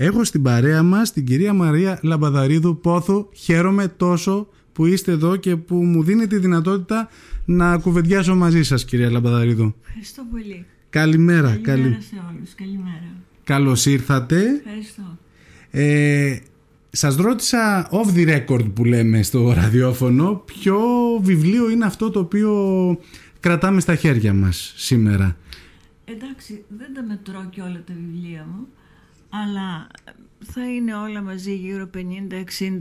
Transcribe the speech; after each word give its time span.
Έχω 0.00 0.24
στην 0.24 0.42
παρέα 0.42 0.82
μας 0.82 1.12
την 1.12 1.24
κυρία 1.24 1.52
Μαρία 1.52 1.98
Λαμπαδαρίδου 2.02 2.80
Πόθο. 2.80 3.28
Χαίρομαι 3.32 3.88
τόσο 3.88 4.48
που 4.72 4.86
είστε 4.86 5.12
εδώ 5.12 5.36
και 5.36 5.56
που 5.56 5.76
μου 5.76 6.02
δίνετε 6.02 6.34
τη 6.34 6.40
δυνατότητα 6.40 7.08
να 7.44 7.78
κουβεντιάσω 7.78 8.34
μαζί 8.34 8.62
σας 8.62 8.84
κυρία 8.84 9.10
Λαμπαδαρίδου. 9.10 9.74
Ευχαριστώ 9.86 10.22
πολύ. 10.30 10.66
Καλημέρα. 10.90 11.58
Καλημέρα 11.62 11.62
καλη... 11.62 12.02
σε 12.02 12.22
όλους. 12.34 12.54
Καλημέρα. 12.54 13.10
Καλώς 13.44 13.86
ήρθατε. 13.86 14.42
Ευχαριστώ. 14.64 15.18
Ε, 15.70 16.38
σας 16.90 17.16
ρώτησα 17.16 17.88
off 17.90 18.14
the 18.16 18.36
record 18.36 18.72
που 18.74 18.84
λέμε 18.84 19.22
στο 19.22 19.52
ραδιόφωνο 19.52 20.42
ποιο 20.44 20.78
βιβλίο 21.20 21.70
είναι 21.70 21.84
αυτό 21.84 22.10
το 22.10 22.20
οποίο 22.20 22.52
κρατάμε 23.40 23.80
στα 23.80 23.94
χέρια 23.94 24.34
μας 24.34 24.72
σήμερα; 24.76 25.36
Εντάξει, 26.04 26.64
δεν 26.78 26.94
τα 26.94 27.02
μετρώ 27.02 27.48
και 27.50 27.60
όλα 27.60 27.82
τα 27.86 27.94
βιβλία 27.94 28.46
μου, 28.54 28.66
αλλά 29.28 29.86
θα 30.44 30.72
είναι 30.72 30.94
όλα 30.94 31.22
μαζί 31.22 31.54
γύρω 31.54 31.90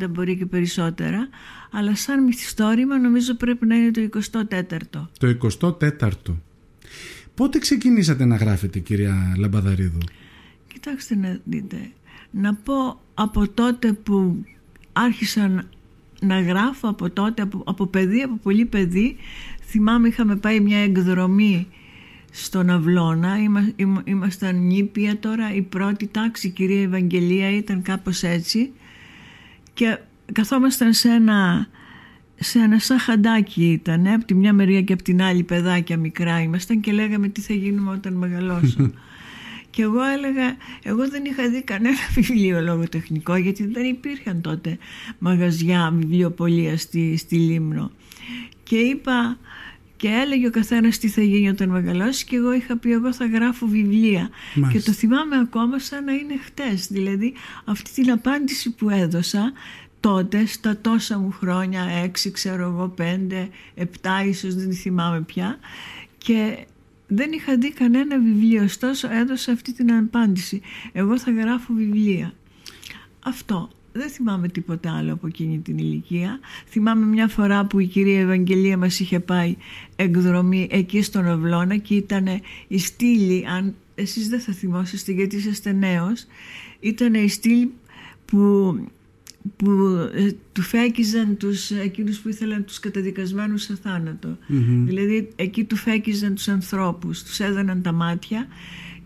50-60 0.03 0.09
μπορεί 0.09 0.37
και 0.37 0.45
περισσότερα, 0.45 1.29
αλλά 1.71 1.95
σαν 1.95 2.23
μυθιστόρημα 2.23 2.99
νομίζω 2.99 3.33
πρέπει 3.33 3.65
να 3.65 3.75
είναι 3.75 3.91
το 3.91 4.19
24ο. 4.31 5.07
Το 5.19 5.37
24ο. 5.69 6.35
Πότε 7.35 7.59
ξεκινήσατε 7.59 8.25
να 8.25 8.35
γράφετε 8.35 8.79
κυρία 8.79 9.33
Λαμπαδαρίδου; 9.37 9.97
Κοιτάξτε 10.67 11.15
να 11.15 11.39
δείτε, 11.43 11.91
να 12.31 12.53
πω 12.55 12.99
από 13.13 13.47
τότε 13.47 13.93
που 13.93 14.45
άρχισα 14.93 15.65
να 16.21 16.41
γράφω 16.41 16.87
από 16.87 17.09
τότε, 17.09 17.41
από, 17.41 17.63
από 17.65 17.85
παιδί, 17.85 18.21
από 18.21 18.35
πολύ 18.43 18.65
παιδί 18.65 19.15
θυμάμαι 19.61 20.07
είχαμε 20.07 20.35
πάει 20.35 20.59
μια 20.59 20.77
εκδρομή 20.77 21.67
στον 22.43 22.69
Αυλώνα. 22.69 23.41
Είμα, 23.41 24.01
ήμασταν 24.03 24.55
νήπια 24.65 25.17
τώρα 25.19 25.53
η 25.53 25.61
πρώτη 25.61 26.07
τάξη 26.07 26.49
κυρία 26.49 26.81
Ευαγγελία 26.81 27.49
ήταν 27.49 27.81
κάπως 27.81 28.23
έτσι. 28.23 28.71
Και 29.73 29.97
καθόμασταν 30.31 30.93
σε 30.93 31.09
ένα 31.09 31.67
σε 32.39 32.59
ένα 32.59 32.79
σαν 32.79 32.99
χαντάκι 32.99 33.71
ήταν 33.71 34.07
από 34.07 34.25
τη 34.25 34.33
μια 34.33 34.53
μεριά 34.53 34.81
και 34.81 34.93
από 34.93 35.03
την 35.03 35.21
άλλη 35.21 35.43
παιδάκια 35.43 35.97
μικρά 35.97 36.41
ήμασταν 36.41 36.79
και 36.79 36.91
λέγαμε 36.91 37.27
τι 37.27 37.41
θα 37.41 37.53
γίνουμε 37.53 37.91
όταν 37.91 38.13
μεγαλώσω. 38.13 38.91
Και 39.69 39.81
εγώ 39.81 40.03
έλεγα 40.03 40.55
εγώ 40.83 41.09
δεν 41.09 41.25
είχα 41.25 41.49
δει 41.49 41.63
κανένα 41.63 41.97
βιβλίο 42.15 42.61
λογοτεχνικό 42.61 43.35
γιατί 43.35 43.67
δεν 43.67 43.85
υπήρχαν 43.85 44.41
τότε 44.41 44.77
μαγαζιά 45.19 45.93
βιβλιοπολία 45.95 46.77
στη, 46.77 47.17
στη 47.17 47.35
Λίμνο. 47.35 47.91
Και 48.63 48.77
είπα 48.77 49.37
και 49.97 50.07
έλεγε 50.07 50.47
ο 50.47 50.49
καθένας 50.49 50.97
τι 50.97 51.07
θα 51.07 51.21
γίνει 51.21 51.49
όταν 51.49 51.69
μεγαλώσει 51.69 52.25
και 52.25 52.35
εγώ 52.35 52.53
είχα 52.53 52.77
πει 52.77 52.91
εγώ 52.91 53.13
θα 53.13 53.25
γράφω 53.25 53.67
βιβλία 53.67 54.29
και 54.71 54.81
το 54.81 54.91
θυμάμαι 54.91 55.37
ακόμα 55.39 55.79
σαν 55.79 56.03
να 56.03 56.11
είναι 56.11 56.37
χτες. 56.45 56.87
Δηλαδή 56.87 57.33
αυτή 57.65 57.91
την 57.91 58.11
απάντηση 58.11 58.71
που 58.71 58.89
έδωσα 58.89 59.51
τότε 59.99 60.45
στα 60.45 60.77
τόσα 60.77 61.19
μου 61.19 61.31
χρόνια 61.31 61.83
έξι 62.03 62.31
ξέρω 62.31 62.63
εγώ 62.63 62.87
πέντε 62.87 63.49
επτά 63.75 64.23
ίσως 64.25 64.55
δεν 64.55 64.73
θυμάμαι 64.73 65.21
πια 65.21 65.59
και 66.17 66.57
δεν 67.07 67.31
είχα 67.31 67.57
δει 67.57 67.71
κανένα 67.71 68.19
βιβλίο. 68.19 68.63
Ωστόσο 68.63 69.07
έδωσα 69.11 69.51
αυτή 69.51 69.73
την 69.73 69.93
απάντηση. 69.93 70.61
Εγώ 70.91 71.19
θα 71.19 71.31
γράφω 71.31 71.73
βιβλία 71.73 72.33
αυτό 73.23 73.69
δεν 73.91 74.09
θυμάμαι 74.09 74.47
τίποτα 74.47 74.97
άλλο 74.97 75.13
από 75.13 75.27
εκείνη 75.27 75.59
την 75.59 75.77
ηλικία. 75.77 76.39
Θυμάμαι 76.67 77.05
μια 77.05 77.27
φορά 77.27 77.65
που 77.65 77.79
η 77.79 77.85
κυρία 77.85 78.19
Ευαγγελία 78.19 78.77
μας 78.77 78.99
είχε 78.99 79.19
πάει 79.19 79.55
εκδρομή 79.95 80.67
εκεί 80.71 81.01
στον 81.01 81.27
Οβλώνα 81.27 81.77
και 81.77 81.95
ήταν 81.95 82.27
η 82.67 82.79
στήλη, 82.79 83.45
αν 83.47 83.75
εσείς 83.95 84.29
δεν 84.29 84.39
θα 84.39 84.53
θυμόσαστε 84.53 85.11
γιατί 85.11 85.35
είσαστε 85.35 85.71
νέος, 85.71 86.25
ήταν 86.79 87.13
η 87.13 87.29
στήλη 87.29 87.71
που, 88.25 88.75
που 89.55 89.69
ε, 90.13 90.31
του 90.51 90.61
φέκιζαν 90.61 91.37
τους, 91.37 91.71
εκείνους 91.71 92.19
που 92.19 92.29
ήθελαν 92.29 92.65
τους 92.65 92.79
καταδικασμένους 92.79 93.63
σε 93.63 93.75
θανατο 93.83 94.37
Δηλαδή 94.85 95.29
εκεί 95.35 95.63
του 95.63 95.75
φέκιζαν 95.75 96.35
τους 96.35 96.47
ανθρώπους, 96.47 97.23
τους 97.23 97.39
έδωναν 97.39 97.81
τα 97.81 97.91
μάτια 97.91 98.47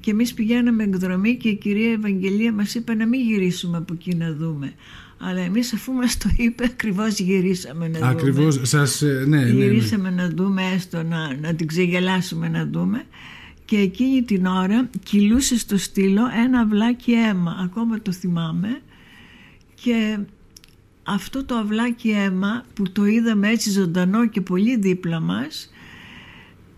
και 0.02 0.12
εμείς 0.12 0.34
πηγαίναμε 0.34 0.84
εκδρομή 0.84 1.36
και 1.36 1.50
η 1.50 1.56
κυρία 1.56 1.92
Ευαγγελία 1.92 2.54
μας 2.54 2.76
είπε 2.76 2.94
να 2.94 3.08
μην 3.08 3.22
γυρίσουμε 3.22 3.78
από 3.78 3.94
εκεί 3.94 4.16
να 4.16 4.34
δούμε. 4.34 4.74
Αλλά 5.18 5.40
εμείς 5.40 5.74
αφού 5.74 5.92
μας 5.94 6.18
το 6.18 6.30
είπε 6.38 6.64
ακριβώς 6.64 7.20
γυρίσαμε 7.20 7.88
να 7.88 8.08
ακριβώς, 8.08 8.54
δούμε. 8.54 8.66
Σας, 8.66 9.02
ε, 9.02 9.26
ναι, 9.28 9.38
ναι, 9.38 9.44
ναι, 9.44 9.64
Γυρίσαμε 9.66 10.10
να 10.10 10.30
δούμε 10.30 10.62
έστω 10.76 11.04
να, 11.04 11.36
να 11.36 11.54
την 11.54 11.68
ξεγελάσουμε 11.68 12.50
να 12.50 12.66
δούμε. 12.66 13.04
Και 13.66 13.78
εκείνη 13.78 14.24
την 14.24 14.46
ώρα 14.46 14.90
κυλούσε 15.04 15.58
στο 15.58 15.78
στήλο 15.78 16.22
ένα 16.46 16.60
αυλάκι 16.60 17.12
αίμα. 17.12 17.58
Ακόμα 17.64 18.02
το 18.02 18.12
θυμάμαι. 18.12 18.82
Και 19.84 20.18
αυτό 21.04 21.46
το 21.46 21.56
αυλάκι 21.56 22.10
αίμα 22.10 22.66
που 22.74 22.92
το 22.92 23.06
είδαμε 23.06 23.50
έτσι 23.50 23.72
ζωντανό 23.72 24.28
και 24.28 24.42
πολύ 24.42 24.78
δίπλα 24.78 25.20
μας 25.20 25.70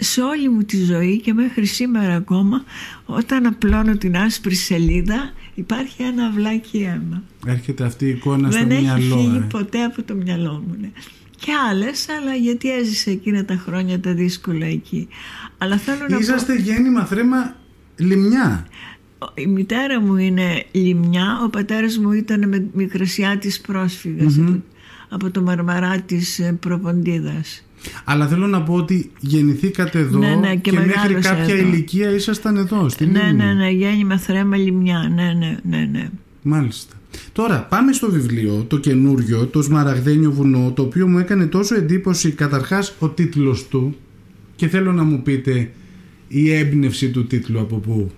σε 0.03 0.21
όλη 0.21 0.49
μου 0.49 0.63
τη 0.63 0.83
ζωή 0.83 1.19
και 1.19 1.33
μέχρι 1.33 1.65
σήμερα 1.65 2.15
ακόμα 2.15 2.63
όταν 3.05 3.45
απλώνω 3.45 3.97
την 3.97 4.17
άσπρη 4.17 4.55
σελίδα 4.55 5.33
υπάρχει 5.53 6.03
ένα 6.03 6.25
αυλάκι 6.25 6.77
αίμα. 6.77 7.23
Έρχεται 7.45 7.83
αυτή 7.83 8.05
η 8.05 8.09
εικόνα 8.09 8.49
Δεν 8.49 8.59
στο 8.59 8.65
μυαλό. 8.65 8.85
Δεν 8.85 9.01
έχει 9.01 9.07
φύγει 9.07 9.35
ε. 9.35 9.47
ποτέ 9.49 9.83
από 9.83 10.03
το 10.03 10.15
μυαλό 10.15 10.63
μου. 10.67 10.75
Ναι. 10.81 10.91
Και 11.39 11.51
άλλες, 11.69 12.09
αλλά 12.09 12.35
γιατί 12.35 12.71
έζησε 12.71 13.09
εκείνα 13.09 13.45
τα 13.45 13.55
χρόνια 13.55 13.99
τα 13.99 14.13
δύσκολα 14.13 14.65
εκεί. 14.65 15.07
Αλλά 15.57 15.77
θέλω 15.77 16.05
να 16.09 16.17
Είσαστε 16.17 16.53
πω... 16.53 16.61
γέννημα 16.61 17.05
θρέμα 17.05 17.55
λιμνιά. 17.95 18.67
Η 19.33 19.47
μητέρα 19.47 20.01
μου 20.01 20.15
είναι 20.15 20.65
λιμνιά, 20.71 21.41
ο 21.43 21.49
πατέρας 21.49 21.97
μου 21.97 22.11
ήταν 22.11 22.47
με 22.47 22.65
μικρασιάτης 22.73 23.61
πρόσφυγας 23.61 24.35
mm-hmm. 24.39 24.47
από, 24.47 24.61
από 25.09 25.31
το 25.31 25.41
Μαρμαρά 25.41 25.99
της 26.01 26.39
ε, 26.39 26.57
Προποντίδας. 26.59 27.65
Αλλά 28.03 28.27
θέλω 28.27 28.47
να 28.47 28.61
πω 28.61 28.73
ότι 28.73 29.11
γεννηθήκατε 29.19 29.99
εδώ 29.99 30.17
ναι, 30.19 30.35
ναι, 30.35 30.55
και, 30.55 30.71
και 30.71 30.79
μέχρι 30.79 31.13
κάποια 31.13 31.55
εδώ. 31.55 31.67
ηλικία 31.67 32.09
ήσασταν 32.09 32.57
εδώ, 32.57 32.89
στην 32.89 33.11
Ναι, 33.11 33.31
ναι, 33.35 33.53
ναι, 33.53 33.69
γέννημα 33.69 34.17
θρέμα 34.17 34.57
λιμνιά, 34.57 35.11
ναι, 35.15 35.33
ναι, 35.33 35.57
ναι, 35.69 35.85
ναι. 35.91 36.09
Μάλιστα. 36.41 36.93
Τώρα 37.31 37.63
πάμε 37.63 37.93
στο 37.93 38.11
βιβλίο, 38.11 38.65
το 38.67 38.77
καινούριο, 38.77 39.45
το 39.45 39.61
Σμαραγδένιο 39.61 40.31
βουνό, 40.31 40.71
το 40.75 40.81
οποίο 40.81 41.07
μου 41.07 41.17
έκανε 41.17 41.45
τόσο 41.45 41.75
εντύπωση 41.75 42.31
καταρχάς 42.31 42.95
ο 42.99 43.09
τίτλος 43.09 43.67
του 43.67 43.95
και 44.55 44.67
θέλω 44.67 44.93
να 44.93 45.03
μου 45.03 45.21
πείτε 45.21 45.71
η 46.27 46.53
έμπνευση 46.53 47.09
του 47.09 47.27
τίτλου 47.27 47.59
από 47.59 47.75
πού 47.75 48.11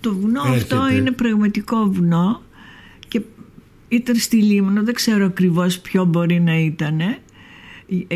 Το 0.00 0.14
βουνό 0.14 0.42
έρχεται. 0.46 0.76
αυτό 0.76 0.94
είναι 0.96 1.10
πραγματικό 1.10 1.90
βουνό 1.92 2.42
και 3.08 3.20
ήταν 3.88 4.16
στη 4.16 4.36
Λίμνο, 4.42 4.82
δεν 4.82 4.94
ξέρω 4.94 5.24
ακριβώς 5.24 5.78
ποιο 5.78 6.04
μπορεί 6.04 6.40
να 6.40 6.58
ήταν 6.58 7.00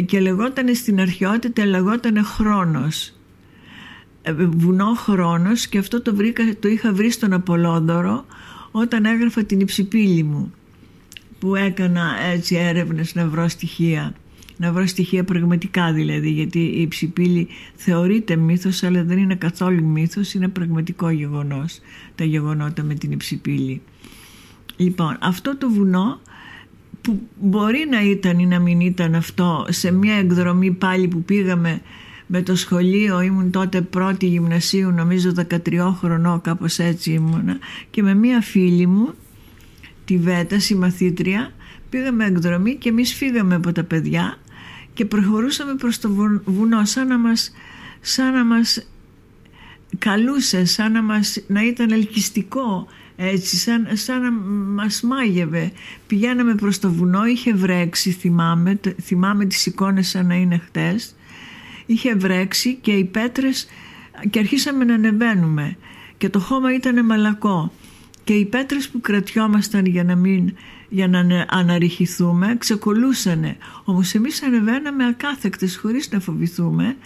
και 0.07 0.21
λεγόταν 0.21 0.75
στην 0.75 1.01
αρχαιότητα 1.01 1.67
λεγόταν 1.67 2.25
χρόνος. 2.25 3.15
Ε, 4.23 4.33
βουνό 4.33 4.95
χρόνος 4.95 5.67
και 5.67 5.79
αυτό 5.79 6.03
το, 6.03 6.15
βρήκα, 6.15 6.43
το 6.61 6.69
είχα 6.69 6.93
βρει 6.93 7.11
στον 7.11 7.33
Απολόδωρο 7.33 8.27
όταν 8.71 9.05
έγραφα 9.05 9.45
την 9.45 9.61
υψηπίλη 9.61 10.23
μου 10.23 10.53
που 11.39 11.55
έκανα 11.55 12.17
έτσι 12.33 12.57
έρευνες 12.57 13.15
να 13.15 13.27
βρω 13.27 13.49
στοιχεία 13.49 14.15
να 14.63 14.73
βρω 14.73 14.87
στοιχεία 14.87 15.25
πραγματικά 15.25 15.93
δηλαδή 15.93 16.31
γιατί 16.31 16.59
η 16.59 16.81
υψηπίλη 16.81 17.49
θεωρείται 17.75 18.37
μύθος 18.37 18.83
αλλά 18.83 19.05
δεν 19.05 19.19
είναι 19.19 19.35
καθόλου 19.35 19.85
μύθος 19.85 20.35
είναι 20.35 20.49
πραγματικό 20.49 21.11
γεγονός 21.11 21.81
τα 22.15 22.25
γεγονότα 22.25 22.83
με 22.83 22.95
την 22.95 23.13
υψηπίλη. 23.13 23.83
Λοιπόν 24.77 25.19
αυτό 25.21 25.57
το 25.57 25.71
βουνό 25.71 26.21
που 27.03 27.21
μπορεί 27.41 27.87
να 27.91 28.03
ήταν 28.03 28.39
ή 28.39 28.47
να 28.47 28.59
μην 28.59 28.81
ήταν 28.81 29.15
αυτό 29.15 29.67
σε 29.69 29.93
μια 29.93 30.15
εκδρομή 30.15 30.71
πάλι 30.71 31.09
που 31.09 31.23
πήγαμε 31.23 31.81
με 32.27 32.43
το 32.43 32.57
σχολείο 32.57 33.21
ήμουν 33.21 33.51
τότε 33.51 33.81
πρώτη 33.81 34.27
γυμνασίου 34.27 34.91
νομίζω 34.91 35.33
13 35.67 35.95
χρονών 35.99 36.41
κάπως 36.41 36.79
έτσι 36.79 37.13
ήμουνα 37.13 37.59
και 37.91 38.03
με 38.03 38.15
μια 38.15 38.41
φίλη 38.41 38.87
μου 38.87 39.15
τη 40.05 40.19
Βέτα, 40.19 40.59
συμμαθήτρια 40.59 41.53
πήγαμε 41.91 42.25
εκδρομή 42.25 42.75
και 42.75 42.89
εμείς 42.89 43.15
φύγαμε 43.15 43.55
από 43.55 43.73
τα 43.73 43.85
παιδιά 43.85 44.39
και 44.93 45.05
προχωρούσαμε 45.05 45.75
προς 45.75 45.99
το 45.99 46.11
βουνό 46.45 46.85
σαν 46.85 47.07
να 47.07 47.19
μας, 47.19 47.53
σαν 48.01 48.33
να 48.33 48.45
μας 48.45 48.87
καλούσε, 49.99 50.65
σαν 50.65 50.93
να, 50.93 51.03
μας, 51.03 51.43
να 51.47 51.65
ήταν 51.65 51.91
ελκυστικό 51.91 52.87
έτσι 53.17 53.57
σαν, 53.57 53.89
σαν 53.93 54.23
να 54.23 54.31
μας 54.83 55.03
μάγευε. 55.03 55.73
Πηγαίναμε 56.07 56.55
προς 56.55 56.79
το 56.79 56.93
βουνό 56.93 57.27
είχε 57.27 57.55
βρέξει 57.55 58.11
θυμάμαι, 58.11 58.81
θυμάμαι 59.03 59.45
τις 59.45 59.67
εικόνες 59.67 60.09
σαν 60.09 60.27
να 60.27 60.35
είναι 60.35 60.59
χτες. 60.59 61.15
Είχε 61.87 62.15
βρέξει 62.15 62.75
και 62.75 62.93
οι 62.93 63.05
πέτρες 63.05 63.67
και 64.31 64.39
αρχίσαμε 64.39 64.85
να 64.85 64.95
ανεβαίνουμε. 64.95 65.77
Και 66.19 66.29
το 66.29 66.39
χώμα 66.39 66.75
ήταν 66.75 67.07
μαλακό. 67.07 67.73
Και 68.25 68.33
οι 68.33 68.45
πέτρες 68.45 68.89
που 68.89 69.01
κρατιόμασταν 69.01 69.87
για 69.87 70.05
να 70.05 70.17
μην 70.17 70.55
για 70.89 71.09
να 71.09 71.47
αναρριχηθούμε 71.49 72.57
ξεκολούσανε. 72.59 73.57
Όμως 73.85 74.15
εμείς 74.15 74.43
ανεβαίναμε 74.43 75.07
ακάθεκτες 75.07 75.77
χωρίς 75.77 76.11
να 76.11 76.21
φοβηθούμε. 76.21 76.97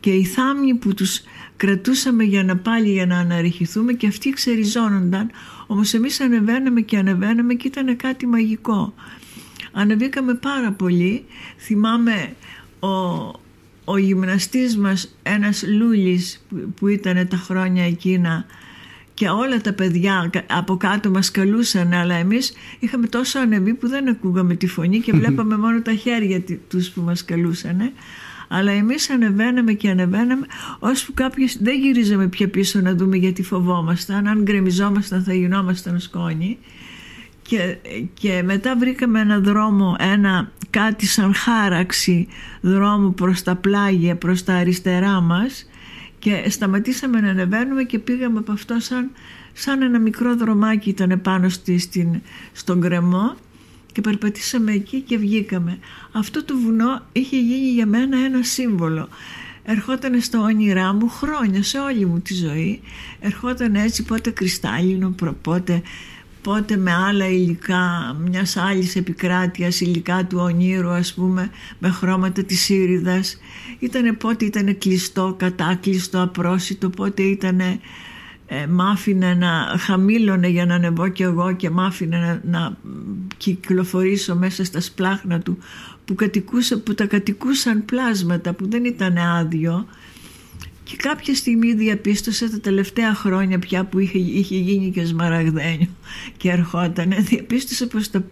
Και 0.00 0.10
οι 0.10 0.24
θάμνοι 0.24 0.74
που 0.74 0.94
τους 0.94 1.20
κρατούσαμε 1.60 2.24
για 2.24 2.44
να 2.44 2.56
πάλι 2.56 2.92
για 2.92 3.06
να 3.06 3.18
αναρριχηθούμε 3.18 3.92
και 3.92 4.06
αυτοί 4.06 4.30
ξεριζώνονταν. 4.30 5.30
Όμως 5.66 5.94
εμείς 5.94 6.20
ανεβαίναμε 6.20 6.80
και 6.80 6.96
ανεβαίναμε 6.96 7.54
και 7.54 7.66
ήταν 7.66 7.96
κάτι 7.96 8.26
μαγικό. 8.26 8.94
Ανεβήκαμε 9.72 10.34
πάρα 10.34 10.72
πολύ. 10.72 11.24
Θυμάμαι 11.58 12.34
ο, 12.80 12.88
ο 13.84 13.98
γυμναστής 13.98 14.76
μας 14.76 15.16
ένας 15.22 15.64
Λούλης 15.66 16.44
που, 16.48 16.72
που 16.76 16.88
ήταν 16.88 17.28
τα 17.28 17.36
χρόνια 17.36 17.84
εκείνα 17.84 18.44
και 19.14 19.28
όλα 19.28 19.60
τα 19.60 19.72
παιδιά 19.72 20.30
από 20.46 20.76
κάτω 20.76 21.10
μας 21.10 21.30
καλούσαν 21.30 21.92
αλλά 21.92 22.14
εμείς 22.14 22.52
είχαμε 22.78 23.06
τόσο 23.06 23.38
ανεβεί 23.38 23.74
που 23.74 23.88
δεν 23.88 24.08
ακούγαμε 24.08 24.54
τη 24.54 24.66
φωνή 24.66 25.00
και 25.00 25.12
βλέπαμε 25.20 25.56
μόνο 25.56 25.82
τα 25.82 25.94
χέρια 25.94 26.42
τους 26.68 26.90
που 26.90 27.00
μας 27.00 27.24
καλούσαν 27.24 27.92
αλλά 28.52 28.72
εμείς 28.72 29.10
ανεβαίναμε 29.10 29.72
και 29.72 29.90
ανεβαίναμε 29.90 30.46
ώσπου 30.78 31.14
κάποιες 31.14 31.58
δεν 31.60 31.80
γυρίζαμε 31.80 32.28
πια 32.28 32.48
πίσω 32.48 32.80
να 32.80 32.94
δούμε 32.94 33.16
γιατί 33.16 33.42
φοβόμασταν. 33.42 34.26
Αν 34.26 34.42
γκρεμιζόμασταν 34.42 35.22
θα 35.22 35.34
γινόμασταν 35.34 36.00
σκόνη. 36.00 36.58
Και, 37.42 37.76
και 38.14 38.42
μετά 38.44 38.76
βρήκαμε 38.76 39.20
ένα 39.20 39.38
δρόμο 39.40 39.96
ένα 39.98 40.52
κάτι 40.70 41.06
σαν 41.06 41.34
χάραξη 41.34 42.28
δρόμου 42.60 43.14
προς 43.14 43.42
τα 43.42 43.56
πλάγια 43.56 44.16
προς 44.16 44.44
τα 44.44 44.54
αριστερά 44.54 45.20
μας. 45.20 45.68
Και 46.18 46.44
σταματήσαμε 46.48 47.20
να 47.20 47.28
ανεβαίνουμε 47.28 47.82
και 47.82 47.98
πήγαμε 47.98 48.38
από 48.38 48.52
αυτό 48.52 48.80
σαν, 48.80 49.10
σαν 49.52 49.82
ένα 49.82 49.98
μικρό 49.98 50.36
δρομάκι 50.36 50.88
ήταν 50.88 51.20
πάνω 51.22 51.48
στη, 51.48 51.78
στην, 51.78 52.20
στον 52.52 52.80
κρεμό 52.80 53.34
και 53.92 54.00
περπατήσαμε 54.00 54.72
εκεί 54.72 55.00
και 55.00 55.18
βγήκαμε. 55.18 55.78
Αυτό 56.12 56.44
το 56.44 56.56
βουνό 56.58 57.02
είχε 57.12 57.36
γίνει 57.36 57.70
για 57.70 57.86
μένα 57.86 58.18
ένα 58.18 58.42
σύμβολο. 58.42 59.08
Ερχόταν 59.64 60.20
στο 60.20 60.38
όνειρά 60.38 60.92
μου 60.92 61.08
χρόνια 61.08 61.62
σε 61.62 61.78
όλη 61.78 62.06
μου 62.06 62.20
τη 62.20 62.34
ζωή. 62.34 62.80
Ερχόταν 63.20 63.74
έτσι 63.74 64.02
πότε 64.02 64.30
κρυστάλλινο, 64.30 65.14
πότε, 65.42 65.82
πότε 66.42 66.76
με 66.76 66.92
άλλα 66.92 67.28
υλικά 67.28 68.16
μιας 68.28 68.56
άλλης 68.56 68.96
επικράτειας, 68.96 69.80
υλικά 69.80 70.24
του 70.24 70.38
ονείρου 70.40 70.90
ας 70.90 71.14
πούμε, 71.14 71.50
με 71.78 71.88
χρώματα 71.88 72.44
της 72.44 72.68
ήριδας. 72.68 73.38
Ήτανε 73.78 74.12
πότε 74.12 74.44
ήταν 74.44 74.78
κλειστό, 74.78 75.34
κατάκλειστο, 75.38 76.22
απρόσιτο, 76.22 76.90
πότε 76.90 77.22
ήτανε 77.22 77.80
ε, 78.52 78.66
μ' 78.66 78.80
άφηνε 78.80 79.34
να 79.34 79.76
χαμήλωνε 79.78 80.48
για 80.48 80.66
να 80.66 80.74
ανεβώ 80.74 81.08
κι 81.08 81.22
εγώ 81.22 81.52
και 81.52 81.70
μ' 81.70 81.80
άφηνε 81.80 82.18
να, 82.18 82.40
να 82.58 82.76
κυκλοφορήσω 83.36 84.36
μέσα 84.36 84.64
στα 84.64 84.80
σπλάχνα 84.80 85.40
του 85.40 85.58
που, 86.04 86.14
κατοικούσε, 86.14 86.76
που 86.76 86.94
τα 86.94 87.06
κατοικούσαν 87.06 87.84
πλάσματα 87.84 88.52
που 88.52 88.68
δεν 88.68 88.84
ήταν 88.84 89.18
άδειο. 89.18 89.86
Και 90.82 90.96
κάποια 90.96 91.34
στιγμή 91.34 91.74
διαπίστωσα 91.74 92.50
τα 92.50 92.60
τελευταία 92.60 93.14
χρόνια 93.14 93.58
πια 93.58 93.84
που 93.84 93.98
είχε, 93.98 94.18
είχε 94.18 94.56
γίνει 94.56 94.90
και 94.90 95.04
σμαραγδένιο 95.04 95.88
και 96.36 96.50
ερχότανε 96.50 97.16
διαπίστωσα 97.16 97.86
πως 97.86 98.10
τα, 98.10 98.24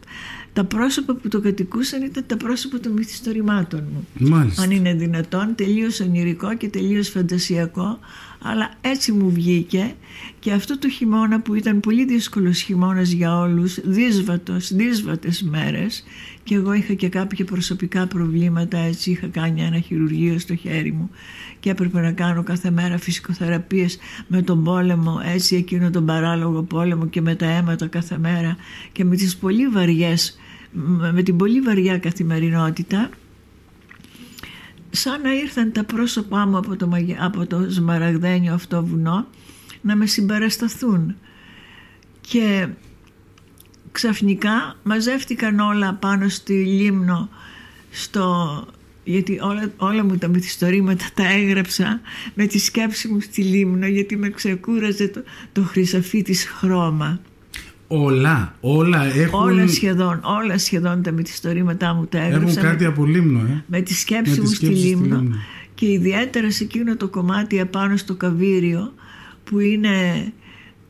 τα 0.52 0.64
πρόσωπα 0.64 1.14
που 1.14 1.28
το 1.28 1.40
κατοικούσαν 1.40 2.02
ήταν 2.02 2.24
τα 2.26 2.36
πρόσωπα 2.36 2.80
των 2.80 2.92
μυθιστορημάτων 2.92 3.84
μου. 3.92 4.06
Μάλιστα. 4.28 4.62
Αν 4.62 4.70
είναι 4.70 4.94
δυνατόν, 4.94 5.54
τελείως 5.54 6.00
ονειρικό 6.00 6.56
και 6.56 6.68
τελείως 6.68 7.08
φαντασιακό, 7.08 7.98
αλλά 8.42 8.70
έτσι 8.80 9.12
μου 9.12 9.30
βγήκε 9.30 9.94
και 10.38 10.52
αυτό 10.52 10.78
το 10.78 10.88
χειμώνα 10.88 11.40
που 11.40 11.54
ήταν 11.54 11.80
πολύ 11.80 12.04
δύσκολος 12.04 12.60
χειμώνας 12.60 13.10
για 13.10 13.38
όλους, 13.38 13.78
δύσβατος, 13.84 14.72
δύσβατες 14.74 15.42
μέρες 15.42 16.04
και 16.48 16.54
εγώ 16.54 16.72
είχα 16.72 16.94
και 16.94 17.08
κάποια 17.08 17.44
προσωπικά 17.44 18.06
προβλήματα, 18.06 18.78
έτσι 18.78 19.10
είχα 19.10 19.26
κάνει 19.26 19.62
ένα 19.62 19.78
χειρουργείο 19.78 20.38
στο 20.38 20.54
χέρι 20.54 20.92
μου 20.92 21.10
και 21.60 21.70
έπρεπε 21.70 22.00
να 22.00 22.12
κάνω 22.12 22.42
κάθε 22.42 22.70
μέρα 22.70 22.98
φυσικοθεραπείες 22.98 23.98
με 24.26 24.42
τον 24.42 24.64
πόλεμο, 24.64 25.20
έτσι 25.24 25.56
εκείνο 25.56 25.90
τον 25.90 26.06
παράλογο 26.06 26.62
πόλεμο 26.62 27.06
και 27.06 27.20
με 27.20 27.34
τα 27.34 27.46
αίματα 27.46 27.86
κάθε 27.86 28.18
μέρα 28.18 28.56
και 28.92 29.04
με 29.04 29.16
τις 29.16 29.36
πολύ 29.36 29.68
βαριές 29.68 30.38
με 31.12 31.22
την 31.22 31.36
πολύ 31.36 31.60
βαριά 31.60 31.98
καθημερινότητα 31.98 33.10
σαν 34.90 35.20
να 35.20 35.34
ήρθαν 35.34 35.72
τα 35.72 35.84
πρόσωπά 35.84 36.46
μου 36.46 36.56
από 36.56 36.76
το, 36.76 36.88
από 37.18 37.46
το 37.46 37.66
σμαραγδένιο 37.68 38.54
αυτό 38.54 38.84
βουνό 38.84 39.26
να 39.80 39.96
με 39.96 40.06
συμπαρασταθούν. 40.06 41.16
Και 42.20 42.68
ξαφνικά 43.92 44.76
μαζεύτηκαν 44.82 45.58
όλα 45.58 45.94
πάνω 45.94 46.28
στη 46.28 46.52
λίμνο 46.52 47.28
στο, 47.90 48.66
γιατί 49.04 49.38
όλα, 49.42 49.72
όλα 49.76 50.04
μου 50.04 50.16
τα 50.16 50.28
μυθιστορήματα 50.28 51.04
τα 51.14 51.32
έγραψα 51.32 52.00
με 52.34 52.46
τη 52.46 52.58
σκέψη 52.58 53.08
μου 53.08 53.20
στη 53.20 53.42
λίμνο 53.42 53.86
γιατί 53.86 54.16
με 54.16 54.28
ξεκούραζε 54.28 55.08
το, 55.08 55.22
το 55.52 55.62
χρυσαφί 55.62 56.22
της 56.22 56.44
χρώμα 56.44 57.20
Όλα, 57.90 58.54
όλα 58.60 59.04
έχουν... 59.04 59.40
Όλα 59.40 59.68
σχεδόν, 59.68 60.20
όλα 60.22 60.58
σχεδόν 60.58 61.02
τα 61.02 61.10
μυθιστορήματά 61.10 61.94
μου 61.94 62.06
τα 62.06 62.18
έγραψα. 62.18 62.60
Έχουν 62.60 62.62
κάτι 62.62 62.82
με, 62.82 62.88
από 62.88 63.04
λίμνο, 63.04 63.38
ε. 63.38 63.64
Με 63.66 63.80
τη 63.80 63.94
σκέψη 63.94 64.40
μου 64.40 64.46
στη 64.46 64.66
λίμνο. 64.66 65.24
Και 65.74 65.86
ιδιαίτερα 65.86 66.50
σε 66.50 66.64
εκείνο 66.64 66.96
το 66.96 67.08
κομμάτι 67.08 67.60
απάνω 67.60 67.96
στο 67.96 68.14
Καβίριο 68.14 68.92
που 69.44 69.58
είναι, 69.58 69.96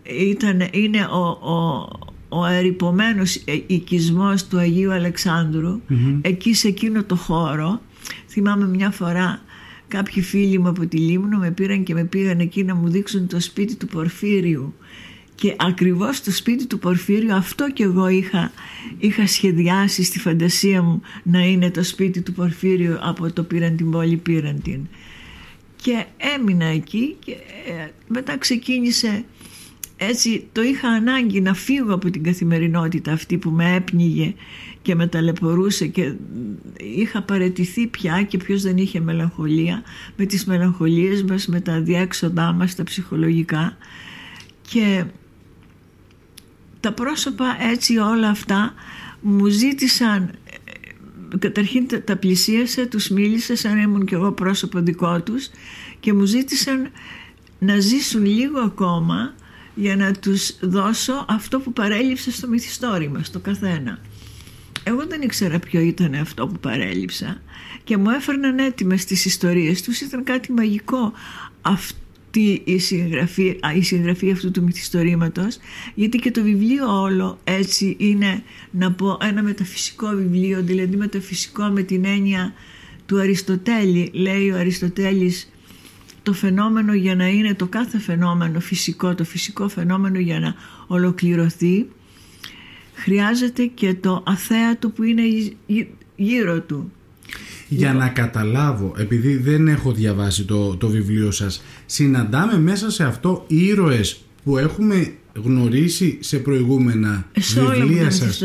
ήταν, 0.02 0.68
είναι 0.70 1.04
ο, 1.04 1.52
ο, 1.52 1.88
ο 2.28 2.46
ερυπωμένος 2.46 3.42
οικισμός 3.66 4.46
του 4.46 4.58
Αγίου 4.58 4.90
εκεί 6.20 6.54
σε 6.54 6.68
εκείνο 6.68 7.04
το 7.04 7.16
χώρο 7.16 7.80
θυμάμαι 8.28 8.66
μια 8.68 8.90
φορά 8.90 9.42
κάποιοι 9.88 10.22
φίλοι 10.22 10.58
μου 10.58 10.68
από 10.68 10.86
τη 10.86 10.96
Λίμνο 10.96 11.38
με 11.38 11.50
πήραν 11.50 11.82
και 11.82 11.94
με 11.94 12.04
πήγαν 12.04 12.40
εκεί 12.40 12.64
να 12.64 12.74
μου 12.74 12.88
δείξουν 12.88 13.26
το 13.26 13.40
σπίτι 13.40 13.76
του 13.76 13.86
Πορφύριου. 13.86 14.74
Και 15.34 15.54
ακριβώς 15.58 16.16
στο 16.16 16.30
σπίτι 16.32 16.66
του 16.66 16.78
Πορφύριου 16.78 17.34
αυτό 17.34 17.70
και 17.70 17.82
εγώ 17.82 18.08
είχα, 18.08 18.52
είχα 18.98 19.26
σχεδιάσει 19.26 20.02
στη 20.02 20.18
φαντασία 20.18 20.82
μου 20.82 21.00
να 21.22 21.44
είναι 21.44 21.70
το 21.70 21.82
σπίτι 21.82 22.20
του 22.20 22.32
Πορφύριου 22.32 22.96
από 23.00 23.32
το 23.32 23.42
πήραν 23.42 23.76
την 23.76 23.90
πόλη 23.90 24.16
πήραν 24.16 24.62
την 24.62 24.80
και 25.82 26.04
έμεινα 26.36 26.64
εκεί 26.64 27.16
και 27.24 27.32
ε, 27.32 27.88
μετά 28.08 28.38
ξεκίνησε 28.38 29.24
έτσι 30.00 30.48
το 30.52 30.62
είχα 30.62 30.88
ανάγκη 30.88 31.40
να 31.40 31.54
φύγω 31.54 31.94
από 31.94 32.10
την 32.10 32.22
καθημερινότητα 32.22 33.12
αυτή 33.12 33.38
που 33.38 33.50
με 33.50 33.74
έπνιγε 33.74 34.34
και 34.82 34.94
με 34.94 35.06
ταλαιπωρούσε 35.06 35.86
και 35.86 36.12
είχα 36.96 37.22
παρετηθεί 37.22 37.86
πια 37.86 38.22
και 38.22 38.36
ποιος 38.36 38.62
δεν 38.62 38.76
είχε 38.76 39.00
μελαγχολία 39.00 39.82
με 40.16 40.26
τις 40.26 40.44
μελαγχολίες 40.44 41.22
μας, 41.22 41.46
με 41.46 41.60
τα 41.60 41.80
διέξοδά 41.80 42.52
μας, 42.52 42.74
τα 42.74 42.84
ψυχολογικά. 42.84 43.76
Και 44.70 45.04
τα 46.80 46.92
πρόσωπα 46.92 47.56
έτσι 47.70 47.96
όλα 47.96 48.28
αυτά 48.28 48.74
μου 49.20 49.46
ζήτησαν 49.46 50.30
καταρχήν 51.38 51.86
τα 52.04 52.16
πλησίασα, 52.16 52.88
τους 52.88 53.08
μίλησα 53.08 53.56
σαν 53.56 53.78
ήμουν 53.78 54.04
και 54.04 54.14
εγώ 54.14 54.32
πρόσωπο 54.32 54.80
δικό 54.80 55.22
τους 55.22 55.50
και 56.00 56.12
μου 56.12 56.24
ζήτησαν 56.24 56.90
να 57.58 57.78
ζήσουν 57.78 58.24
λίγο 58.24 58.60
ακόμα 58.60 59.34
για 59.78 59.96
να 59.96 60.12
τους 60.12 60.56
δώσω 60.60 61.24
αυτό 61.28 61.60
που 61.60 61.72
παρέλειψα 61.72 62.30
στο 62.30 62.48
μυθιστόρημα, 62.48 63.22
στο 63.22 63.38
καθένα. 63.38 63.98
Εγώ 64.84 65.06
δεν 65.06 65.22
ήξερα 65.22 65.58
ποιο 65.58 65.80
ήταν 65.80 66.14
αυτό 66.14 66.46
που 66.46 66.58
παρέλειψα 66.60 67.42
και 67.84 67.96
μου 67.96 68.10
έφερναν 68.10 68.58
έτοιμες 68.58 69.04
τις 69.04 69.24
ιστορίες 69.24 69.82
τους, 69.82 70.00
ήταν 70.00 70.24
κάτι 70.24 70.52
μαγικό 70.52 71.12
αυτό 71.62 71.98
αυτή 72.28 72.62
η 72.64 72.78
συγγραφή, 72.78 73.60
η 73.76 73.82
συγγραφή 73.82 74.30
αυτού 74.30 74.50
του 74.50 74.62
μυθιστορήματος 74.62 75.58
γιατί 75.94 76.18
και 76.18 76.30
το 76.30 76.42
βιβλίο 76.42 77.00
όλο 77.00 77.38
έτσι 77.44 77.96
είναι 77.98 78.42
να 78.70 78.92
πω 78.92 79.18
ένα 79.20 79.42
μεταφυσικό 79.42 80.08
βιβλίο 80.08 80.62
δηλαδή 80.62 80.96
μεταφυσικό 80.96 81.64
με 81.64 81.82
την 81.82 82.04
έννοια 82.04 82.52
του 83.06 83.20
Αριστοτέλη 83.20 84.10
λέει 84.12 84.50
ο 84.50 84.56
Αριστοτέλης 84.56 85.50
το 86.28 86.34
φαινόμενο 86.34 86.94
για 86.94 87.14
να 87.14 87.28
είναι 87.28 87.54
το 87.54 87.66
κάθε 87.66 87.98
φαινόμενο 87.98 88.60
φυσικό 88.60 89.14
το 89.14 89.24
φυσικό 89.24 89.68
φαινόμενο 89.68 90.18
για 90.18 90.40
να 90.40 90.54
ολοκληρωθεί 90.86 91.86
χρειάζεται 92.94 93.64
και 93.64 93.94
το 93.94 94.22
αθέατο 94.26 94.88
που 94.88 95.02
είναι 95.02 95.22
γύρω 96.16 96.60
του. 96.60 96.92
Για 97.68 97.92
να 97.92 98.08
καταλάβω, 98.08 98.94
επειδή 98.98 99.36
δεν 99.36 99.68
έχω 99.68 99.92
διαβάσει 99.92 100.44
το, 100.44 100.76
το 100.76 100.88
βιβλίο 100.88 101.30
σας, 101.30 101.62
συναντάμε 101.86 102.58
μέσα 102.58 102.90
σε 102.90 103.04
αυτό 103.04 103.44
ήρωες 103.46 104.20
που 104.44 104.58
έχουμε 104.58 105.12
γνωρίσει 105.42 106.18
σε 106.20 106.38
προηγούμενα 106.38 107.26
σε 107.38 107.60
βιβλία 107.60 107.74
όλα 107.74 107.86
μου 107.86 108.04
τα 108.04 108.10
σας. 108.10 108.36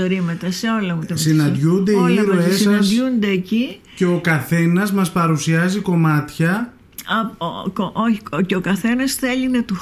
σε 0.56 0.68
όλα 0.82 0.96
μου 0.96 1.04
τα 1.08 1.16
Συναντιούνται 1.16 1.92
οι 1.92 2.14
ήρωές 2.14 2.46
σας 2.46 2.58
συναντιούνται 2.60 3.28
εκεί. 3.28 3.80
και 3.96 4.06
ο 4.06 4.20
καθένας 4.22 4.92
μας 4.94 5.12
παρουσιάζει 5.12 5.80
κομμάτια 5.80 6.73
Α, 7.06 7.46
ο, 7.46 7.92
ο, 8.38 8.42
και 8.42 8.56
ο 8.56 8.62
καθένας 8.62 9.14
θέλει 9.14 9.50
να 9.50 9.64
του, 9.64 9.82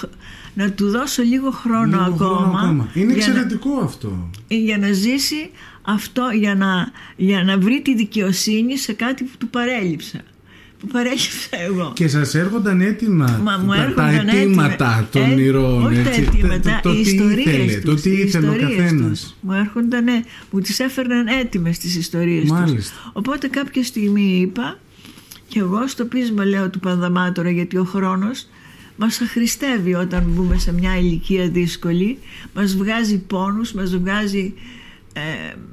να 0.54 0.72
του 0.72 0.90
δώσω 0.90 1.22
λίγο 1.24 1.52
χρόνο, 1.52 1.86
λίγο 1.86 2.02
ακόμα, 2.04 2.38
χρόνο 2.38 2.58
ακόμα. 2.58 2.90
Είναι 2.94 3.14
για 3.14 3.26
εξαιρετικό 3.26 3.76
να, 3.80 3.84
αυτό. 3.86 4.30
Για 4.48 4.78
να 4.78 4.92
ζήσει 4.92 5.50
αυτό, 5.82 6.30
για 6.34 6.56
να, 6.56 6.92
για 7.16 7.44
να 7.44 7.58
βρει 7.58 7.82
τη 7.82 7.96
δικαιοσύνη 7.96 8.78
σε 8.78 8.94
κάτι 8.94 9.24
που 9.24 9.38
του 9.38 9.48
παρέλειψα. 9.48 10.20
που 10.80 10.88
παρέλειψα 10.88 11.48
εγώ. 11.70 11.92
Και 11.96 12.08
σας 12.08 12.36
έρχονταν 12.36 12.82
έτοιμα 12.82 13.40
Μα 13.44 13.58
μου 13.58 13.68
τα, 13.72 13.76
τα 13.96 14.10
έρχονταν 14.10 14.28
αιτήματα 14.28 15.08
έτοιμα. 15.08 15.08
των 15.12 15.40
Ε, 15.40 15.42
ηρώων. 15.42 15.86
όχι 15.86 16.02
τα 16.04 16.10
έτσι. 16.10 16.22
αιτήματα, 16.22 16.80
το, 16.84 16.90
το, 16.90 16.98
οι 16.98 17.02
τι 17.04 17.10
ιστορίες 17.10 17.46
ήθελε, 17.46 17.74
τους, 17.80 17.84
το 17.84 17.96
τι 18.02 18.10
οι 18.10 18.22
ήθελε 18.26 18.48
ο 18.48 18.52
ιστορίες 18.54 18.78
καθένας. 18.82 19.20
τους. 19.22 19.36
Μου 19.42 19.54
έρχονταν, 19.54 20.06
μου 20.52 20.60
τις 20.60 20.80
έφερναν 20.80 21.28
έτοιμες 21.28 21.78
τις 21.78 21.96
ιστορίες 21.96 22.50
Μάλιστα. 22.50 22.76
τους. 22.96 23.10
Οπότε 23.14 23.48
κάποια 23.48 23.84
στιγμή 23.84 24.40
είπα 24.42 24.80
και 25.52 25.60
εγώ 25.60 25.88
στο 25.88 26.06
πείσμα 26.06 26.46
λέω 26.46 26.70
του 26.70 26.80
Πανδαμάτωρα 26.80 27.50
γιατί 27.50 27.78
ο 27.78 27.84
χρόνος 27.84 28.48
μας 28.96 29.22
αχρηστεύει 29.22 29.94
όταν 29.94 30.24
μπούμε 30.28 30.58
σε 30.58 30.74
μια 30.74 30.98
ηλικία 30.98 31.50
δύσκολη. 31.50 32.18
Μας 32.54 32.76
βγάζει 32.76 33.20
πόνους, 33.20 33.74
μας 33.74 33.98
βγάζει 33.98 34.54
ε, 35.14 35.22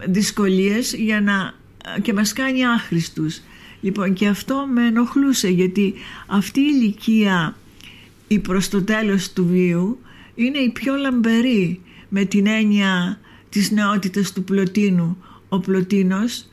δυσκολίες 0.07 0.95
για 0.95 1.21
να, 1.21 1.55
και 2.03 2.13
μας 2.13 2.33
κάνει 2.33 2.67
άχρηστους. 2.67 3.41
Λοιπόν 3.81 4.13
και 4.13 4.27
αυτό 4.27 4.67
με 4.75 4.87
ενοχλούσε 4.87 5.49
γιατί 5.49 5.95
αυτή 6.27 6.61
η 6.61 6.71
ηλικία 6.75 7.57
η 8.29 8.39
προς 8.39 8.69
το 8.69 8.83
τέλος 8.83 9.33
του 9.33 9.47
βίου 9.47 10.01
είναι 10.35 10.59
η 10.59 10.71
πιο 10.71 10.95
λαμπερή 10.95 11.81
με 12.09 12.25
την 12.25 12.47
έννοια 12.47 13.21
της 13.49 13.71
νεότητας 13.71 14.33
του 14.33 14.45
Πλωτίνου. 14.45 15.17
Ο 15.49 15.61
Πλωτίνος 15.61 16.47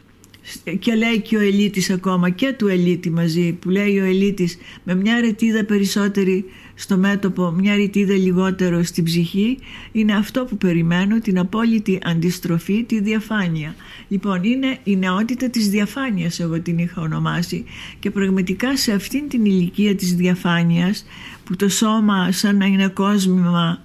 και 0.80 0.96
λέει 0.96 1.22
και 1.22 1.38
ο 1.38 1.40
Ελίτης 1.40 1.90
ακόμα 1.90 2.30
και 2.30 2.54
του 2.58 2.68
Ελίτη 2.68 3.10
μαζί 3.10 3.54
που 3.54 3.70
λέει 3.70 4.00
ο 4.00 4.06
Ελίτης 4.06 4.58
με 4.84 4.96
μια 4.96 5.20
ρετίδα 5.20 5.66
περισσότερη 5.66 6.46
στο 6.76 6.98
μέτωπο 6.98 7.52
μια 7.52 7.76
ρετίδα 7.76 8.14
λιγότερο 8.14 8.84
στην 8.84 9.04
ψυχή 9.04 9.58
είναι 9.92 10.16
αυτό 10.16 10.46
που 10.46 10.58
περιμένω 10.58 11.20
την 11.20 11.40
απόλυτη 11.40 12.00
αντιστροφή 12.04 12.84
τη 12.84 13.02
διαφάνεια 13.02 13.76
λοιπόν 14.08 14.44
είναι 14.44 14.78
η 14.84 14.96
νεότητα 14.96 15.50
της 15.50 15.70
διαφάνειας 15.70 16.40
εγώ 16.40 16.62
την 16.62 16.78
είχα 16.78 17.02
ονομάσει. 17.02 17.66
Και 18.00 18.12
πραγματικά 18.12 18.78
σε 18.78 18.92
αυτήν 18.92 19.30
την 19.30 19.46
ηλικία 19.46 19.96
της 19.96 20.16
διαφάνειας 20.16 21.06
που 21.44 21.56
το 21.56 21.70
σώμα 21.70 22.32
σαν 22.32 22.58
να 22.58 22.66
είναι 22.66 22.88
κόσμημα 22.88 23.84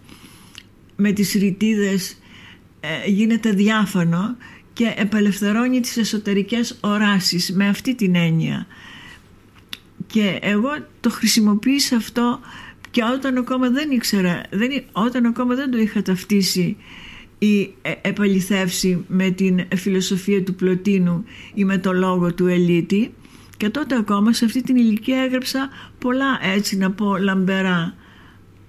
με 0.96 1.12
τις 1.12 1.32
ρητίδες 1.32 2.18
ε, 2.80 3.10
γίνεται 3.10 3.50
διάφανο 3.50 4.36
και 4.72 4.94
επελευθερώνει 4.96 5.80
τις 5.80 5.96
εσωτερικές 5.96 6.78
οράσεις 6.80 7.52
με 7.52 7.68
αυτή 7.68 7.94
την 7.94 8.14
έννοια. 8.14 8.66
Και 10.06 10.38
εγώ 10.42 10.68
το 11.00 11.10
χρησιμοποίησα 11.10 11.96
αυτό 11.96 12.40
και 12.90 13.02
όταν 13.14 13.36
ακόμα 13.36 13.70
δεν 13.70 13.90
ήξερα 13.90 14.42
δεν, 14.50 14.70
όταν 14.92 15.26
ακόμα 15.26 15.54
δεν 15.54 15.70
το 15.70 15.78
είχα 15.78 16.02
ταυτίσει 16.02 16.76
ή 17.38 17.74
ε, 17.82 17.92
επαληθεύσει 18.02 19.04
με 19.08 19.30
την 19.30 19.68
φιλοσοφία 19.76 20.42
του 20.42 20.54
Πλωτίνου 20.54 21.24
ή 21.54 21.64
με 21.64 21.78
το 21.78 21.92
λόγο 21.92 22.34
του 22.34 22.46
Ελίτη 22.46 23.14
και 23.56 23.68
τότε 23.68 23.96
ακόμα 23.96 24.32
σε 24.32 24.44
αυτή 24.44 24.62
την 24.62 24.76
ηλικία 24.76 25.22
έγραψα 25.22 25.68
πολλά 25.98 26.38
έτσι 26.54 26.76
να 26.76 26.90
πω 26.90 27.16
λαμπερά. 27.16 27.94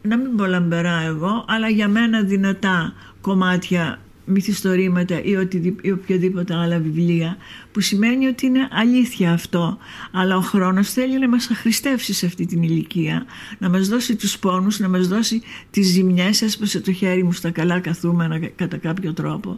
Να 0.01 0.17
μην 0.17 0.36
πω 0.36 0.46
λαμπερά 0.46 1.01
εγώ 1.01 1.46
αλλά 1.48 1.70
για 1.70 1.88
μένα 1.88 2.22
δυνατά 2.22 2.93
κομμάτια 3.22 4.00
μυθιστορήματα 4.25 5.24
ή, 5.24 5.36
οτι, 5.36 5.75
ή 5.82 5.92
οποιοδήποτε 5.92 6.56
άλλα 6.56 6.80
βιβλία 6.80 7.38
που 7.72 7.82
σημαίνει 7.82 8.28
ότι 8.28 8.46
είναι 8.46 8.68
αλήθεια 8.72 9.32
αυτό. 9.32 9.78
Αλλά 10.12 10.38
ο 10.38 10.42
χρόνος 10.42 10.92
θέλει 10.92 11.20
να 11.20 11.30
μας 11.30 11.50
αχρηστεύσει 11.51 12.13
σε 12.13 12.25
αυτή 12.25 12.46
την 12.46 12.63
ηλικία 12.63 13.25
να 13.58 13.70
μας 13.70 13.88
δώσει 13.88 14.16
τους 14.16 14.40
πόνους 14.40 14.80
να 14.80 14.90
μας 14.90 15.08
δώσει 15.08 15.42
τις 15.72 15.88
ζημιές 15.88 16.42
έσπασε 16.42 16.80
το 16.80 16.92
χέρι 16.92 17.24
μου 17.24 17.32
στα 17.32 17.51
καλά 17.51 17.80
καθούμενα 17.80 18.40
κατά 18.40 18.78
κάποιο 18.78 19.13
τρόπο. 19.13 19.58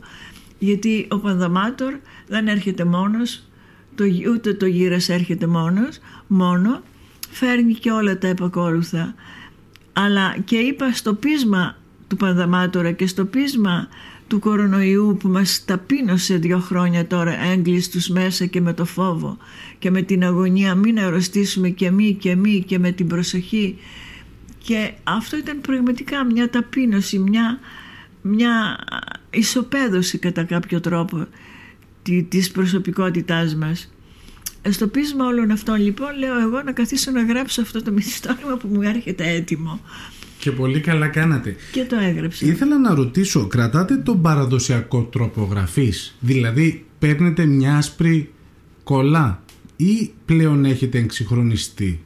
Γιατί 0.60 1.05
ο 1.10 1.20
Πανδαμάτορ 1.20 1.93
δεν 2.27 2.48
έρχεται 2.48 2.84
μόνος 2.84 3.43
το, 3.96 4.03
ούτε 4.34 4.53
το 4.53 4.65
γύρας 4.65 5.10
έρχεται 5.10 5.48
μόνος 5.48 6.00
μόνο 6.27 6.82
φέρνει 7.29 7.74
και 7.74 7.91
όλα 7.91 8.17
τα 8.17 8.27
επακόλουθα 8.27 9.15
αλλά 9.93 10.38
και 10.46 10.55
είπα 10.55 10.91
στο 10.91 11.13
πείσμα 11.13 11.77
του 12.08 12.15
Πανδαμάτωρα 12.15 12.91
και 12.91 13.08
στο 13.08 13.25
πείσμα 13.25 13.88
του 14.27 14.39
κορονοϊού 14.39 15.17
που 15.19 15.27
μας 15.27 15.65
ταπείνωσε 15.65 16.37
δύο 16.37 16.59
χρόνια 16.59 17.07
τώρα 17.07 17.43
έγκλειστους 17.43 18.07
μέσα 18.07 18.45
και 18.45 18.61
με 18.61 18.73
το 18.73 18.85
φόβο 18.85 19.37
και 19.79 19.91
με 19.91 20.01
την 20.01 20.23
αγωνία 20.23 20.75
μην 20.75 20.99
αρρωστήσουμε 20.99 21.69
και 21.69 21.91
μη 21.91 22.13
και 22.13 22.35
μη 22.35 22.63
και 22.67 22.79
με 22.79 22.91
την 22.91 23.07
προσοχή. 23.07 23.77
Και 24.57 24.91
αυτό 25.03 25.37
ήταν 25.37 25.61
πραγματικά 25.61 26.25
μια 26.25 26.49
ταπείνωση 26.49 27.19
μια, 27.19 27.59
μια 28.21 28.77
ισοπαίδωση 29.29 30.17
κατά 30.17 30.43
κάποιο 30.43 30.79
τρόπο 30.79 31.27
της 32.29 32.51
προσωπικότητάς 32.51 33.55
μας. 33.55 33.93
Στο 34.69 34.87
πείσμα 34.87 35.25
όλων 35.25 35.51
αυτών 35.51 35.81
λοιπόν 35.81 36.17
λέω 36.17 36.39
εγώ 36.39 36.61
να 36.61 36.71
καθίσω 36.71 37.11
να 37.11 37.23
γράψω 37.23 37.61
αυτό 37.61 37.83
το 37.83 37.91
μυθιστόρημα 37.91 38.57
που 38.57 38.67
μου 38.67 38.81
έρχεται 38.81 39.29
έτοιμο 39.29 39.79
και 40.43 40.51
πολύ 40.51 40.79
καλά 40.79 41.07
κάνατε. 41.07 41.55
Και 41.71 41.83
το 41.89 41.95
έγραψα. 41.95 42.45
Ήθελα 42.45 42.79
να 42.79 42.93
ρωτήσω, 42.95 43.47
κρατάτε 43.47 43.95
τον 43.95 44.21
παραδοσιακό 44.21 45.01
τρόπο 45.03 45.43
γραφής, 45.51 46.15
δηλαδή 46.19 46.85
παίρνετε 47.00 47.45
μια 47.45 47.77
άσπρη 47.77 48.29
κολλά 48.83 49.43
ή 49.75 50.12
πλέον 50.25 50.65
έχετε 50.65 50.97
εξυγχρονιστεί; 50.97 52.00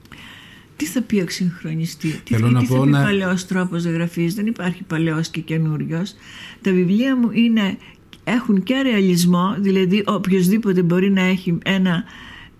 Τι 0.75 0.86
θα 0.86 1.01
πει 1.01 1.20
εξυγχρονιστεί, 1.20 2.22
τι, 2.24 2.34
Θέλω 2.34 2.48
τι, 2.48 2.53
να 2.53 2.60
τι 2.60 2.65
πω 2.67 2.75
θα 2.75 2.82
πει 2.84 2.89
να- 2.89 3.01
παλαιός 3.03 3.46
τρόπος 3.48 3.84
γραφής, 3.86 4.34
δεν 4.36 4.46
υπάρχει 4.46 4.84
παλαιός 4.84 5.27
και 5.27 5.41
καινούριος. 5.41 6.15
Τα 6.62 6.72
βιβλία 6.72 7.15
μου 7.17 7.29
είναι, 7.34 7.77
έχουν 8.24 8.63
και 8.63 8.82
ρεαλισμό, 8.82 9.56
δηλαδή 9.60 10.03
οποιοδήποτε 10.06 10.82
μπορεί 10.82 11.12
να 11.12 11.22
έχει 11.22 11.58
ένα, 11.63 12.03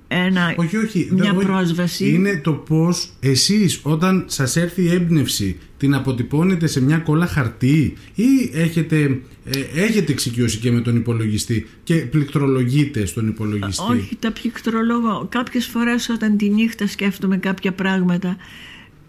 ένα, 0.08 0.54
Όχι, 0.58 0.78
όχι. 0.78 1.10
μια 1.12 1.24
δεν- 1.24 1.36
όχι. 1.38 1.46
πρόσβαση. 1.46 2.10
Είναι 2.10 2.38
το 2.44 2.52
πώς 2.54 3.10
εσείς 3.20 3.80
όταν 3.84 4.24
σας 4.28 4.56
έρθει 4.56 4.82
η 4.84 4.90
έμπνευση 4.90 5.58
την 5.78 5.94
αποτυπώνετε 5.94 6.68
σε 6.68 6.82
μια 6.82 6.98
κόλλα 6.98 7.26
χαρτί 7.28 7.94
ή 8.16 8.52
έχετε, 8.54 9.22
ε, 9.46 9.60
έχετε 9.84 10.12
εξοικειώσει 10.12 10.58
και 10.58 10.72
με 10.72 10.82
τον 10.82 10.96
υπολογιστή 10.96 11.68
και 11.84 11.96
πληκτρολογείτε 11.96 13.06
στον 13.06 13.28
υπολογιστή; 13.28 13.92
Όχι, 13.92 14.16
τα 14.20 14.32
πληκτρολόγω. 14.32 15.28
Κάποιες 15.32 15.66
φορές 15.66 16.10
όταν 16.10 16.38
τη 16.38 16.50
νύχτα 16.50 16.88
σκέφτομαι 16.88 17.38
κάποια 17.38 17.72
πράγματα 17.72 18.38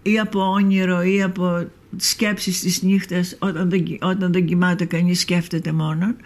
ή 0.02 0.18
από 0.18 0.50
όνειρο 0.50 1.02
ή 1.02 1.22
από 1.22 1.66
σκέψεις 1.96 2.60
της 2.60 2.82
νύχτας 2.82 3.37
όταν 3.38 3.70
δεν, 3.70 3.84
κυ- 3.84 4.04
όταν 4.04 4.32
δεν 4.32 4.44
κοιμάται 4.46 4.84
κανείς 4.84 5.20
σκέφτεται 5.20 5.72
μόνον 5.72 6.16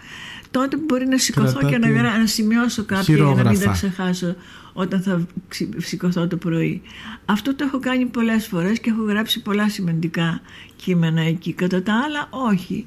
τότε 0.51 0.77
μπορεί 0.77 1.05
να 1.07 1.17
σηκωθώ 1.17 1.59
και 1.59 1.65
να, 1.65 1.69
Κρατάτε 1.69 1.93
γρα... 1.93 2.17
να 2.17 2.27
σημειώσω 2.27 2.83
κάποια 2.83 3.15
για 3.15 3.23
να 3.23 3.29
μην 3.29 3.35
τα 3.37 3.43
χειρόγραφα. 3.43 3.71
ξεχάσω 3.71 4.35
όταν 4.73 5.01
θα 5.01 5.27
ξυ- 5.47 5.81
σηκωθώ 5.81 6.27
το 6.27 6.37
πρωί. 6.37 6.81
Αυτό 7.25 7.55
το 7.55 7.63
έχω 7.63 7.79
κάνει 7.79 8.05
πολλές 8.05 8.47
φορές 8.47 8.79
και 8.79 8.89
έχω 8.89 9.03
γράψει 9.03 9.41
πολλά 9.41 9.69
σημαντικά 9.69 10.41
κείμενα 10.75 11.21
εκεί. 11.21 11.53
Κατά 11.53 11.83
τα 11.83 11.93
άλλα 12.05 12.27
όχι. 12.51 12.85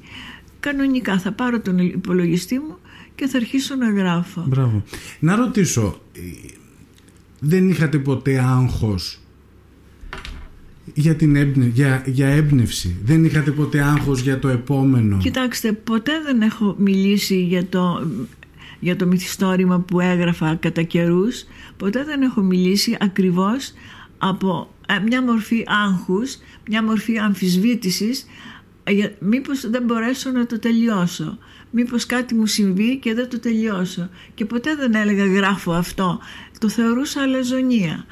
Κανονικά 0.59 1.19
θα 1.19 1.31
πάρω 1.31 1.59
τον 1.59 1.77
υπολογιστή 1.77 2.59
μου 2.59 2.77
και 3.15 3.27
θα 3.27 3.37
αρχίσω 3.37 3.75
να 3.75 3.91
γράφω. 3.91 4.43
Μπράβο. 4.47 4.83
Να 5.19 5.35
ρωτήσω, 5.35 6.01
ε, 6.13 6.19
δεν 7.39 7.69
είχατε 7.69 7.97
ποτέ 7.97 8.39
άγχος 8.39 9.19
για, 10.93 11.15
την 11.15 11.35
έμπνε, 11.35 11.65
για, 11.65 12.03
για 12.05 12.27
έμπνευση; 12.27 12.97
Δεν 13.03 13.25
είχατε 13.25 13.51
ποτέ 13.51 13.81
άγχος 13.81 14.21
για 14.21 14.39
το 14.39 14.47
επόμενο; 14.47 15.17
Κοιτάξτε, 15.17 15.71
ποτέ 15.71 16.11
δεν 16.25 16.41
έχω 16.41 16.75
μιλήσει 16.79 17.41
για 17.43 17.65
το, 17.65 18.07
για 18.79 18.95
το 18.95 19.05
μυθιστόρημα 19.05 19.79
που 19.79 19.99
έγραφα 19.99 20.55
κατά 20.55 20.81
καιρούς. 20.81 21.43
Ποτέ 21.77 22.03
δεν 22.03 22.21
έχω 22.21 22.41
μιλήσει 22.41 22.97
ακριβώς 22.99 23.73
από 24.17 24.73
ε, 24.87 24.99
μια 24.99 25.23
μορφή 25.23 25.63
άγχους, 25.67 26.37
μια 26.69 26.83
μορφή 26.83 27.17
αμφισβήτησης 27.17 28.25
ε, 28.83 28.91
για- 28.91 29.11
μήπως 29.19 29.69
δεν 29.69 29.83
μπορέσω 29.83 30.31
να 30.31 30.45
το 30.45 30.59
τελειώσω. 30.59 31.37
Μήπως 31.71 32.05
κάτι 32.05 32.35
μου 32.35 32.45
συμβεί 32.45 32.97
και 32.97 33.13
δεν 33.13 33.29
το 33.29 33.39
τελειώσω. 33.39 34.09
Και 34.33 34.45
ποτέ 34.45 34.75
δεν 34.75 34.93
έλεγα 34.95 35.25
γράφω 35.25 35.71
αυτό. 35.71 36.19
Το 36.59 36.69
θεωρούσα 36.69 37.21
αλαζονία. 37.21 38.05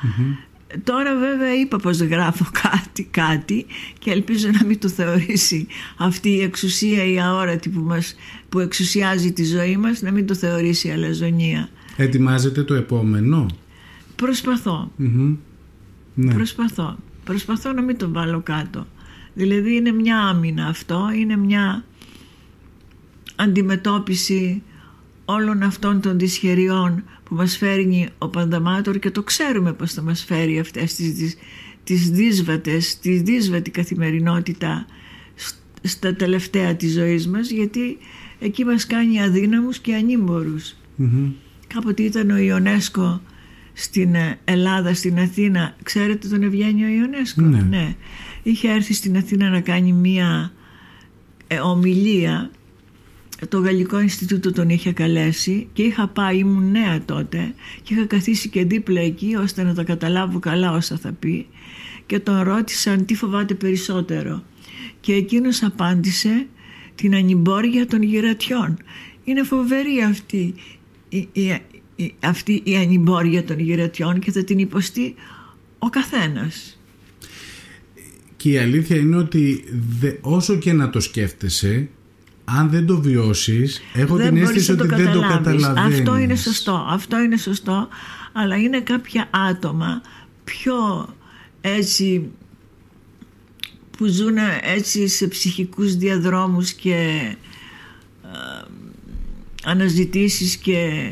Τώρα 0.83 1.15
βέβαια 1.15 1.55
είπα 1.55 1.77
πως 1.77 1.97
γράφω 1.97 2.45
κάτι, 2.61 3.07
κάτι 3.11 3.65
και 3.99 4.11
ελπίζω 4.11 4.49
να 4.59 4.65
μην 4.65 4.79
το 4.79 4.89
θεωρήσει 4.89 5.67
αυτή 5.97 6.29
η 6.29 6.41
εξουσία 6.41 7.05
η 7.05 7.19
αόρατη 7.19 7.69
που, 7.69 7.79
μας, 7.79 8.15
που 8.49 8.59
εξουσιάζει 8.59 9.31
τη 9.31 9.43
ζωή 9.43 9.77
μας 9.77 10.01
να 10.01 10.11
μην 10.11 10.27
το 10.27 10.35
θεωρήσει 10.35 10.89
αλαζονία. 10.89 11.69
Ετοιμάζετε 11.97 12.63
το 12.63 12.73
επόμενο; 12.73 13.45
Προσπαθώ, 14.15 14.91
Μμμ. 14.95 15.35
Ναι. 16.13 16.33
προσπαθώ, 16.33 16.97
προσπαθώ 17.23 17.73
να 17.73 17.81
μην 17.81 17.97
το 17.97 18.11
βάλω 18.11 18.41
κάτω. 18.41 18.87
Δηλαδή 19.33 19.75
είναι 19.75 19.91
μια 19.91 20.19
άμυνα 20.19 20.65
αυτό, 20.67 21.09
είναι 21.15 21.37
μια 21.37 21.83
αντιμετώπιση 23.35 24.63
όλων 25.25 25.63
αυτών 25.63 26.01
των 26.01 26.19
δυσχεριών 26.19 27.03
που 27.35 27.41
μας 27.41 27.57
φέρνει 27.57 28.07
ο 28.17 28.27
Πανταμάτορ 28.27 28.99
και 28.99 29.11
το 29.11 29.23
ξέρουμε 29.23 29.73
πως 29.73 29.93
θα 29.93 30.01
μας 30.01 30.23
φέρει 30.23 30.59
αυτές 30.59 30.95
τις, 30.95 31.13
τις, 31.13 31.37
τις 31.83 32.09
δύσβατες, 32.09 32.99
τη 32.99 33.17
δύσβατη 33.17 33.71
καθημερινότητα 33.71 34.85
σ- 35.35 35.55
στα 35.81 36.15
τελευταία 36.15 36.75
της 36.75 36.93
ζωής 36.93 37.27
μας 37.27 37.49
γιατί 37.49 37.97
εκεί 38.39 38.65
μας 38.65 38.85
κάνει 38.87 39.21
αδύναμους 39.21 39.79
και 39.79 39.95
ανήμπορους. 39.95 40.75
Μμμ. 40.95 41.31
Κάποτε 41.67 42.03
ήταν 42.03 42.29
ο 42.29 42.37
Ιονέσκο 42.37 43.21
στην 43.73 44.15
ε, 44.15 44.39
Ελλάδα, 44.45 44.93
στην 44.93 45.19
Αθήνα. 45.19 45.75
Ξέρετε 45.83 46.27
τον 46.27 46.43
Ευγένιο 46.43 46.87
Ιωνέσκο. 46.87 47.41
Ναι. 47.41 47.95
Είχε 48.43 48.69
έρθει 48.69 48.93
στην 48.93 49.17
Αθήνα 49.17 49.49
να 49.49 49.59
κάνει 49.61 49.91
μία 49.93 50.51
ε, 51.47 51.59
ομιλία. 51.59 52.51
Το 53.49 53.59
Γαλλικό 53.59 53.99
Ινστιτούτο 53.99 54.51
τον 54.51 54.69
είχε 54.69 54.91
καλέσει 54.91 55.67
και 55.73 55.83
είχα 55.83 56.07
πάει, 56.07 56.37
ήμουν 56.37 56.71
νέα 56.71 57.05
τότε 57.05 57.53
και 57.83 57.93
είχα 57.93 58.05
καθίσει 58.05 58.49
και 58.49 58.65
δίπλα 58.65 59.01
εκεί 59.01 59.35
ώστε 59.35 59.63
να 59.63 59.73
τα 59.73 59.83
καταλάβω 59.83 60.39
καλά 60.39 60.71
όσα 60.71 60.97
θα 60.97 61.11
πει 61.11 61.47
και 62.05 62.19
τον 62.19 62.41
ρώτησαν 62.41 63.05
τι 63.05 63.15
φοβάται 63.15 63.53
περισσότερο 63.53 64.43
και 64.99 65.13
εκείνος 65.13 65.63
απάντησε 65.63 66.47
την 66.95 67.15
ανυμπόρια 67.15 67.87
των 67.87 68.01
γυρατιών. 68.03 68.77
Είναι 69.23 69.43
φοβερή 69.43 70.01
αυτή 70.01 70.53
η, 71.09 71.27
η, 71.31 71.61
η, 71.95 72.13
αυτή 72.19 72.61
η 72.63 72.75
ανυμπόρια 72.75 73.43
των 73.43 73.59
γυρατιών 73.59 74.19
και 74.19 74.31
θα 74.31 74.43
την 74.43 74.59
υποστεί 74.59 75.15
ο 75.79 75.89
καθένας. 75.89 76.79
Και 78.37 78.49
η 78.49 78.57
αλήθεια 78.57 78.95
είναι 78.95 79.15
ότι 79.15 79.63
όσο 80.21 80.55
και 80.55 80.73
να 80.73 80.89
το 80.89 80.99
σκέφτεσαι, 80.99 81.89
αν 82.45 82.69
δεν 82.69 82.85
το 82.85 83.01
βιώσεις, 83.01 83.81
έχω 83.93 84.15
δεν 84.15 84.33
την 84.33 84.43
αίσθηση 84.43 84.71
ότι 84.71 84.87
δεν 84.87 85.11
το 85.11 85.19
καταλαβαίνεις. 85.21 85.65
Αυτό 85.99 86.17
είναι 86.17 86.35
σωστό, 86.35 86.85
αυτό 86.89 87.19
είναι 87.19 87.37
σωστό, 87.37 87.87
αλλά 88.33 88.55
είναι 88.55 88.79
κάποια 88.79 89.27
άτομα 89.49 90.01
πιο 90.43 91.07
έτσι 91.61 92.29
που 93.97 94.05
ζουν 94.05 94.37
έτσι 94.61 95.07
σε 95.07 95.27
ψυχικούς 95.27 95.95
διαδρόμους 95.95 96.73
και 96.73 97.35
ε, 98.23 98.65
αναζητήσεις 99.63 100.55
και 100.55 101.09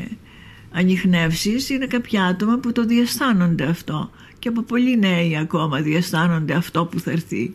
ανιχνεύσεις. 0.72 1.68
Είναι 1.68 1.86
κάποια 1.86 2.24
άτομα 2.24 2.58
που 2.58 2.72
το 2.72 2.84
διαισθάνονται 2.84 3.64
αυτό. 3.64 4.10
Και 4.38 4.48
από 4.48 4.62
πολύ 4.62 4.98
νέοι 4.98 5.36
ακόμα 5.36 5.80
διαισθάνονται 5.80 6.54
αυτό 6.54 6.84
που 6.84 7.00
θα 7.00 7.10
ερθει 7.10 7.52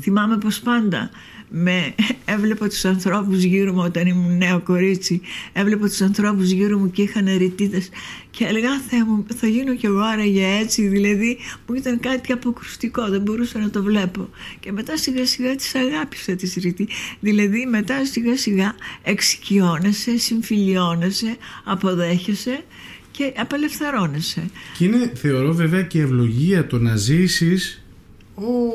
Θυμάμαι 0.00 0.38
πως 0.38 0.60
πάντα 0.60 1.10
με, 1.50 1.94
έβλεπα 2.24 2.68
τους 2.68 2.84
ανθρώπους 2.84 3.42
γύρω 3.42 3.72
μου 3.72 3.82
όταν 3.84 4.06
ήμουν 4.06 4.36
νέο 4.36 4.60
κορίτσι. 4.60 5.20
Έβλεπα 5.52 5.86
τους 5.86 6.00
ανθρώπους 6.00 6.50
γύρω 6.50 6.78
μου 6.78 6.90
και 6.90 7.02
είχαν 7.02 7.36
ρητίδες. 7.36 7.88
Και 8.30 8.44
έλεγα 8.44 8.80
Θεέ 8.88 9.04
μου 9.04 9.26
θα 9.36 9.46
γίνω 9.46 9.74
κι 9.74 9.86
εγώ 9.86 10.00
άραγε 10.00 10.46
έτσι 10.60 10.86
δηλαδή 10.86 11.38
μου 11.66 11.74
ήταν 11.74 12.00
κάτι 12.00 12.32
αποκρουστικό 12.32 13.08
δεν 13.08 13.20
μπορούσα 13.20 13.58
να 13.58 13.70
το 13.70 13.82
βλέπω 13.82 14.28
και 14.60 14.72
μετά 14.72 14.96
σιγά 14.96 15.26
σιγά 15.26 15.56
τις 15.56 15.74
αγάπησα 15.74 16.34
τις 16.34 16.54
ρητή 16.54 16.88
δηλαδή 17.20 17.66
μετά 17.66 18.04
σιγά 18.04 18.36
σιγά 18.36 18.74
εξοικειώνεσαι, 19.02 20.18
συμφιλιώνεσαι 20.18 21.36
αποδέχεσαι 21.64 22.64
και 23.10 23.32
απελευθερώνεσαι. 23.36 24.50
Και 24.78 24.84
είναι 24.84 25.12
θεωρώ 25.14 25.52
βέβαια 25.54 25.82
και 25.82 26.00
ευλογία 26.00 26.66
το 26.66 26.78
να 26.78 26.96
ζήσεις 26.96 27.82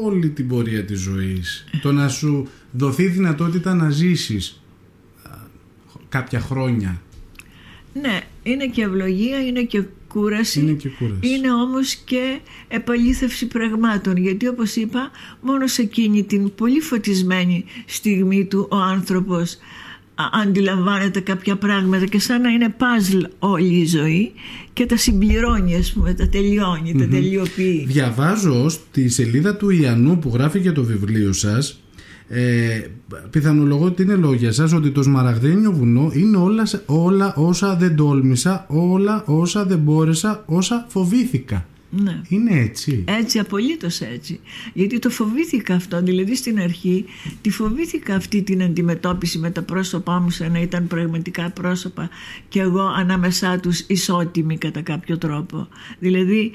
όλη 0.04 0.30
την 0.30 0.48
πορεία 0.48 0.86
της 0.86 1.00
ζωής. 1.00 1.66
Το 1.82 1.92
να 1.92 2.08
σου 2.08 2.48
δοθεί 2.72 3.08
δυνατότητα 3.08 3.74
να 3.74 3.90
ζήσεις 3.90 4.62
κάποια 6.10 6.40
χρόνια. 6.40 7.02
Ναι 7.94 8.22
είναι 8.44 8.68
και 8.68 8.82
ευλογία 8.82 9.46
είναι 9.46 9.64
και 9.64 9.84
κούραση 10.08 10.60
είναι, 10.60 10.72
και 10.72 10.90
κούραση. 10.90 11.20
είναι 11.30 11.52
όμως 11.52 11.96
και 11.96 12.40
επαλήθευση 12.68 13.48
πραγμάτων. 13.48 14.18
Γιατί 14.18 14.48
όπως 14.48 14.76
είπα 14.76 15.12
μόνο 15.42 15.68
σε 15.68 15.82
εκείνη 15.82 16.24
την 16.24 16.56
πολύ 16.56 16.80
φωτισμένη 16.80 17.66
στιγμή 17.86 18.46
του 18.46 18.68
ο 18.72 18.76
άνθρωπος 18.76 19.58
αντιλαμβάνεται 20.16 21.20
κάποια 21.20 21.56
πράγματα 21.56 22.06
και 22.06 22.20
σαν 22.20 22.42
να 22.42 22.50
είναι 22.50 22.70
παζλ 22.78 23.22
όλη 23.40 23.76
η 23.76 23.86
ζωή 23.86 24.32
και 24.74 24.86
τα 24.86 24.98
συμπληρώνει 24.98 25.76
ας 25.76 25.92
πούμε, 25.92 26.14
τα 26.14 26.30
τελειώνει, 26.30 26.96
τα 27.00 27.08
τελειοποιεί. 27.08 27.86
Διαβάζω 27.88 28.70
στη 28.70 29.10
σελίδα 29.10 29.56
του 29.56 29.70
Ιαννού 29.70 30.20
που 30.20 30.32
γράφει 30.34 30.60
για 30.60 30.74
το 30.74 30.84
βιβλίο 30.84 31.34
σας 31.34 31.84
ε, 32.28 32.82
πιθανολογώ 33.30 33.86
ότι 33.86 34.02
είναι 34.02 34.16
λόγια 34.16 34.52
σας 34.52 34.74
ότι 34.74 34.92
το 34.92 35.04
σμαραγδένιο 35.04 35.72
βουνό 35.72 36.12
είναι 36.14 36.38
όλα, 36.38 36.68
όλα 36.86 37.34
όσα 37.36 37.76
δεν 37.76 37.96
τόλμησα 37.96 38.66
όλα 38.68 39.24
όσα 39.26 39.66
δεν 39.66 39.78
μπόρεσα 39.78 40.44
όσα 40.46 40.86
φοβήθηκα 40.88 41.66
ναι. 41.96 42.22
Είναι 42.28 42.60
έτσι. 42.60 43.04
Έτσι, 43.08 43.40
απολύτως 43.40 44.02
έτσι. 44.02 44.40
Γιατί 44.74 45.00
το 45.00 45.10
φοβήθηκα 45.10 45.76
αυτό. 45.76 46.02
Δηλαδή 46.02 46.36
στην 46.36 46.60
αρχή 46.60 47.06
τη 47.42 47.50
φοβήθηκα 47.50 48.16
αυτή 48.16 48.42
την 48.42 48.64
αντιμετώπιση 48.64 49.38
με 49.38 49.52
τα 49.52 49.62
πρόσωπά 49.62 50.20
μου 50.20 50.30
σαν 50.30 50.52
να 50.52 50.60
ήταν 50.60 50.88
πραγματικά 50.88 51.50
πρόσωπα 51.50 52.10
και 52.50 52.60
εγώ 52.60 52.82
ανάμεσά 52.82 53.60
τους 53.60 53.80
ισότιμη 53.80 54.58
κατά 54.58 54.82
κάποιο 54.82 55.18
τρόπο. 55.18 55.68
Δηλαδή 56.00 56.52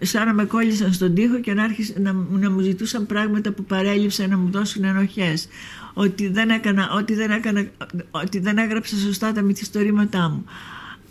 σαν 0.00 0.26
να 0.26 0.34
με 0.34 0.44
κόλλησαν 0.44 0.92
στον 0.92 1.14
τοίχο 1.14 1.40
και 1.40 1.54
να, 1.54 1.66
να, 2.00 2.12
να 2.12 2.50
μου 2.50 2.60
ζητούσαν 2.60 3.06
πράγματα 3.06 3.52
που 3.52 3.64
παρέλειψαν 3.64 4.30
να 4.30 4.38
μου 4.38 4.50
δώσουν 4.50 4.84
ενοχές. 4.84 5.48
Ότι 5.94 6.28
δεν, 6.28 6.50
έκανα, 6.50 6.90
ότι, 6.96 7.14
δεν 7.14 7.30
έκανα, 7.30 7.64
ότι 8.10 8.38
δεν 8.38 8.58
έγραψα 8.58 8.96
σωστά 8.96 9.32
τα 9.32 9.42
μυθιστορήματά 9.42 10.28
μου. 10.28 10.44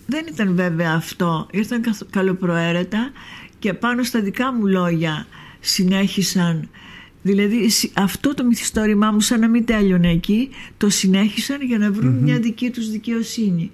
Δεν 0.06 0.26
ήταν 0.32 0.56
βέβαια 0.56 0.94
αυτό. 0.94 1.48
Ήρθαν 1.52 1.82
καλοπροαίρετα 2.10 3.12
και 3.62 3.74
πάνω 3.74 4.04
στα 4.04 4.21
δικά 4.21 4.54
μου 4.54 4.67
λόγια 4.67 5.28
συνέχισαν. 5.60 6.69
Δηλαδή 7.21 7.69
αυτό 7.93 8.34
το 8.34 8.43
μυθιστόρημά 8.43 9.12
μου 9.12 9.19
σαν 9.19 9.39
να 9.39 9.47
μην 9.47 9.65
τέλειωνε 9.65 10.12
εκεί 10.12 10.50
το 10.78 10.89
συνέχισαν 10.89 11.62
για 11.62 11.78
να 11.78 11.91
βρουν 11.91 12.13
μια 12.13 12.39
δική 12.39 12.69
τους 12.69 12.89
δικαιοσύνη. 12.89 13.71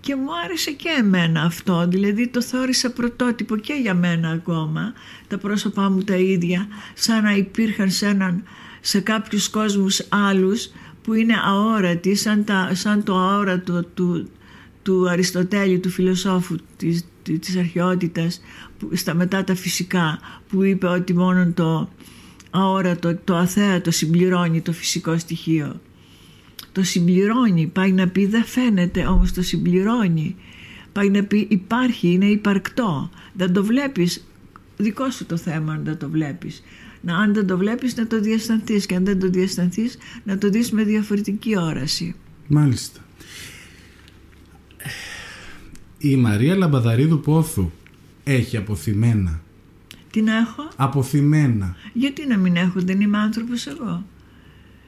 Και 0.00 0.16
μου 0.16 0.28
άρεσε 0.44 0.70
και 0.70 0.88
εμένα 0.98 1.42
αυτό. 1.42 1.86
Δηλαδή 1.88 2.28
το 2.28 2.42
θεώρησα 2.42 2.92
πρωτότυπο 2.92 3.56
και 3.56 3.72
για 3.72 3.94
μένα 3.94 4.30
ακόμα. 4.30 4.92
Τα 5.28 5.38
πρόσωπά 5.38 5.90
μου 5.90 6.02
τα 6.02 6.16
ίδια. 6.16 6.66
Σαν 6.94 7.22
να 7.22 7.32
υπήρχαν 7.36 7.90
σε, 7.90 8.06
έναν, 8.06 8.42
σε 8.80 9.00
κάποιους 9.00 9.48
κόσμους 9.48 10.06
άλλους 10.08 10.70
που 11.02 11.14
είναι 11.14 11.34
αόρατοι 11.44 12.14
σαν, 12.14 12.44
τα, 12.44 12.70
σαν 12.74 13.02
το 13.02 13.16
αόρατο 13.18 13.84
του, 13.84 14.28
του 14.82 15.08
Αριστοτέλη, 15.08 15.78
του 15.78 15.90
φιλοσόφου 15.90 16.56
της, 16.76 17.04
της 17.22 17.56
αρχαιότητας 17.56 18.40
στα 18.92 19.14
μετά 19.14 19.44
τα 19.44 19.54
φυσικά 19.54 20.18
που 20.48 20.62
είπε 20.62 20.86
ότι 20.86 21.14
μόνο 21.14 21.52
το 21.54 21.88
αόρατο, 22.50 23.16
το 23.24 23.36
αθέατο 23.36 23.90
συμπληρώνει 23.90 24.60
το 24.60 24.72
φυσικό 24.72 25.18
στοιχείο. 25.18 25.80
Το 26.72 26.82
συμπληρώνει, 26.82 27.66
πάει 27.66 27.92
να 27.92 28.08
πει 28.08 28.26
δεν 28.26 28.44
φαίνεται 28.44 29.06
όμως 29.06 29.32
το 29.32 29.42
συμπληρώνει. 29.42 30.36
Πάει 30.92 31.10
να 31.10 31.24
πει 31.24 31.46
υπάρχει, 31.50 32.08
είναι 32.08 32.26
υπαρκτό. 32.26 33.10
Δεν 33.32 33.52
το 33.52 33.64
βλέπεις, 33.64 34.26
δικό 34.76 35.10
σου 35.10 35.26
το 35.26 35.36
θέμα 35.36 35.72
αν 35.72 35.84
δεν 35.84 35.98
το 35.98 36.08
βλέπεις. 36.08 36.62
Να, 37.00 37.16
αν 37.16 37.34
δεν 37.34 37.46
το 37.46 37.56
βλέπεις 37.56 37.96
να 37.96 38.06
το 38.06 38.20
διαστανθείς 38.20 38.86
και 38.86 38.94
αν 38.94 39.04
δεν 39.04 39.18
το 39.18 39.28
διαστανθείς 39.28 39.98
να 40.24 40.38
το 40.38 40.48
δεις 40.48 40.70
με 40.70 40.84
διαφορετική 40.84 41.58
όραση. 41.58 42.14
Μάλιστα. 42.46 43.00
Η 45.98 46.16
Μαρία 46.16 46.56
Λαμπαδαρίδου 46.56 47.20
Πόθου 47.20 47.70
έχει 48.24 48.56
αποθυμένα. 48.56 49.40
Τι 50.10 50.22
να 50.22 50.36
έχω; 50.36 50.68
Αποθυμένα. 50.76 51.76
Γιατί 51.92 52.26
να 52.26 52.36
μην 52.36 52.56
έχω, 52.56 52.80
δεν 52.80 53.00
είμαι 53.00 53.18
άνθρωπος 53.18 53.66
εγώ. 53.66 54.04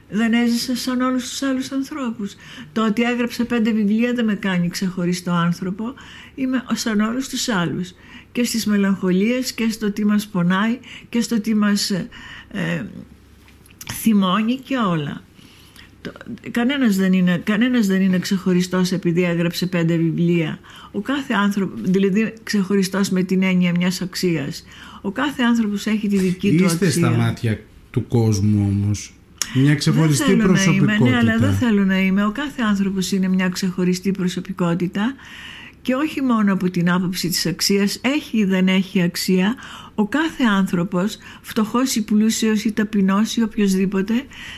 Δεν 0.09 0.33
έζησα 0.33 0.75
σαν 0.75 1.01
όλους 1.01 1.29
τους 1.29 1.41
άλλους 1.41 1.71
ανθρώπους. 1.71 2.35
Το 2.73 2.85
ότι 2.85 3.01
έγραψα 3.01 3.45
πέντε 3.45 3.71
βιβλία 3.71 4.13
δεν 4.13 4.25
με 4.25 4.35
κάνει 4.35 4.67
ξεχωριστό 4.67 5.31
άνθρωπο. 5.31 5.93
Είμαι 6.35 6.63
σαν 6.73 6.99
όλους 6.99 7.29
τους 7.29 7.49
άλλους. 7.49 7.93
Και 8.31 8.43
στις 8.43 8.65
μελαγχολίες 8.65 9.53
και 9.53 9.69
στο 9.69 9.91
τι 9.91 10.05
μας 10.05 10.27
πονάει 10.27 10.79
και 11.09 11.21
στο 11.21 11.41
τι 11.41 11.55
μας 11.55 11.89
ε, 11.89 12.09
ε 12.51 12.85
θυμώνει 13.93 14.55
και 14.55 14.77
όλα 14.77 15.21
κανένας 16.51 16.95
δεν, 16.95 17.13
είναι, 17.13 17.41
κανένας 17.43 17.87
δεν 17.87 18.01
είναι 18.01 18.19
ξεχωριστός 18.19 18.91
επειδή 18.91 19.23
έγραψε 19.23 19.65
πέντε 19.65 19.95
βιβλία. 19.95 20.59
Ο 20.91 20.99
κάθε 20.99 21.33
άνθρωπο, 21.33 21.73
δηλαδή 21.81 22.33
ξεχωριστός 22.43 23.09
με 23.09 23.23
την 23.23 23.43
έννοια 23.43 23.71
μιας 23.77 24.01
αξίας. 24.01 24.65
Ο 25.01 25.11
κάθε 25.11 25.43
άνθρωπος 25.43 25.85
έχει 25.85 26.07
τη 26.07 26.17
δική 26.17 26.55
του 26.55 26.65
αξία. 26.65 26.87
Είστε 26.87 26.99
στα 26.99 27.09
μάτια 27.09 27.59
του 27.91 28.07
κόσμου 28.07 28.67
όμως. 28.71 29.13
Μια 29.53 29.75
ξεχωριστή 29.75 30.35
δεν 30.35 30.37
προσωπικότητα. 30.37 30.85
Να 30.85 30.95
είμαι, 30.95 31.09
ναι, 31.09 31.17
αλλά 31.17 31.37
δεν 31.37 31.53
θέλω 31.53 31.85
να 31.85 31.99
είμαι. 31.99 32.25
Ο 32.25 32.31
κάθε 32.31 32.61
άνθρωπος 32.61 33.11
είναι 33.11 33.27
μια 33.27 33.49
ξεχωριστή 33.49 34.11
προσωπικότητα 34.11 35.15
και 35.83 35.95
όχι 35.95 36.21
μόνο 36.21 36.53
από 36.53 36.69
την 36.69 36.91
άποψη 36.91 37.27
της 37.27 37.45
αξίας, 37.45 37.99
έχει 38.01 38.37
ή 38.37 38.45
δεν 38.45 38.67
έχει 38.67 39.01
αξία, 39.01 39.55
ο 39.95 40.07
κάθε 40.07 40.43
άνθρωπος, 40.43 41.17
φτωχός 41.41 41.95
ή 41.95 42.03
πλούσιος 42.03 42.63
ή 42.63 42.71
ταπεινός 42.71 43.35
ή 43.35 43.43
οποιοδήποτε, 43.43 44.13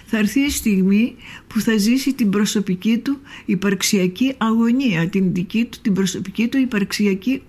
θα 0.06 0.18
έρθει 0.18 0.40
η 0.40 0.50
στιγμή 0.50 1.16
που 1.48 1.60
θα 1.60 1.78
ζήσει 1.78 2.14
την 2.14 2.30
προσωπική 2.30 2.98
του 2.98 3.20
υπαρξιακή 3.46 4.34
αγωνία, 4.38 5.10
την 5.10 5.34
δική 5.34 5.66
του, 5.66 5.78
την 5.82 5.94
προσωπική 5.94 6.48
του 6.48 6.58
υπαρξιακή 6.58 7.42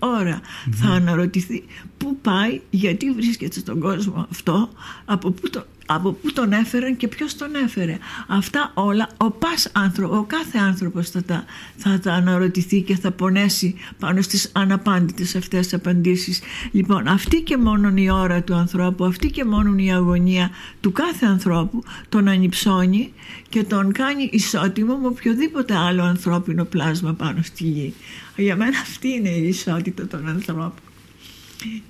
Θα 0.71 0.87
αναρωτηθεί 0.87 1.63
πού 1.97 2.17
πάει, 2.21 2.61
γιατί 2.69 3.11
βρίσκεται 3.11 3.59
στον 3.59 3.79
κόσμο 3.79 4.27
αυτό, 4.31 4.69
από 5.05 5.31
πού, 5.31 5.49
το, 5.49 5.65
από 5.85 6.11
πού 6.11 6.33
τον 6.33 6.51
έφεραν 6.51 6.97
και 6.97 7.07
ποιος 7.07 7.35
τον 7.35 7.55
έφερε. 7.55 7.97
Αυτά 8.27 8.71
όλα 8.73 9.09
ο, 9.17 9.31
πας 9.31 9.69
άνθρωπο, 9.71 10.17
ο 10.17 10.23
κάθε 10.23 10.57
άνθρωπος 10.57 11.09
θα 11.09 11.23
τα, 11.23 11.45
θα 11.77 11.99
τα 11.99 12.13
αναρωτηθεί 12.13 12.81
και 12.81 12.95
θα 12.95 13.11
πονέσει 13.11 13.75
πάνω 13.99 14.21
στις 14.21 14.51
αναπάντητες 14.53 15.35
αυτές 15.35 15.73
απαντήσεις. 15.73 16.41
Λοιπόν, 16.71 17.07
αυτή 17.07 17.41
και 17.41 17.57
μόνο 17.57 17.91
η 17.95 18.09
ώρα 18.09 18.43
του 18.43 18.53
ανθρώπου, 18.53 19.05
αυτή 19.05 19.29
και 19.29 19.45
μόνο 19.45 19.75
η 19.77 19.91
αγωνία 19.91 20.49
του 20.81 20.91
κάθε 20.91 21.25
ανθρώπου 21.25 21.83
τον 22.09 22.27
ανυψώνει 22.27 23.13
και 23.49 23.63
τον 23.63 23.91
κάνει 23.91 24.29
ισότιμο 24.31 24.95
με 24.95 25.07
οποιοδήποτε 25.07 25.75
άλλο 25.75 26.03
ανθρώπινο 26.03 26.63
πλάσμα 26.63 27.13
πάνω 27.13 27.41
στη 27.41 27.63
γη. 27.63 27.93
Για 28.35 28.55
μένα 28.55 28.79
αυτή 28.79 29.07
είναι 29.07 29.29
η 29.29 29.47
ισότητα 29.47 30.07
των 30.07 30.27
ανθρώπων 30.27 30.73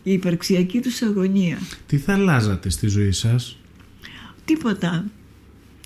η 0.03 0.11
υπαρξιακή 0.11 0.79
τους 0.79 1.01
αγωνία. 1.01 1.57
Τι 1.87 1.97
θα 1.97 2.13
αλλάζατε 2.13 2.69
στη 2.69 2.87
ζωή 2.87 3.11
σας; 3.11 3.57
Τίποτα. 4.45 5.05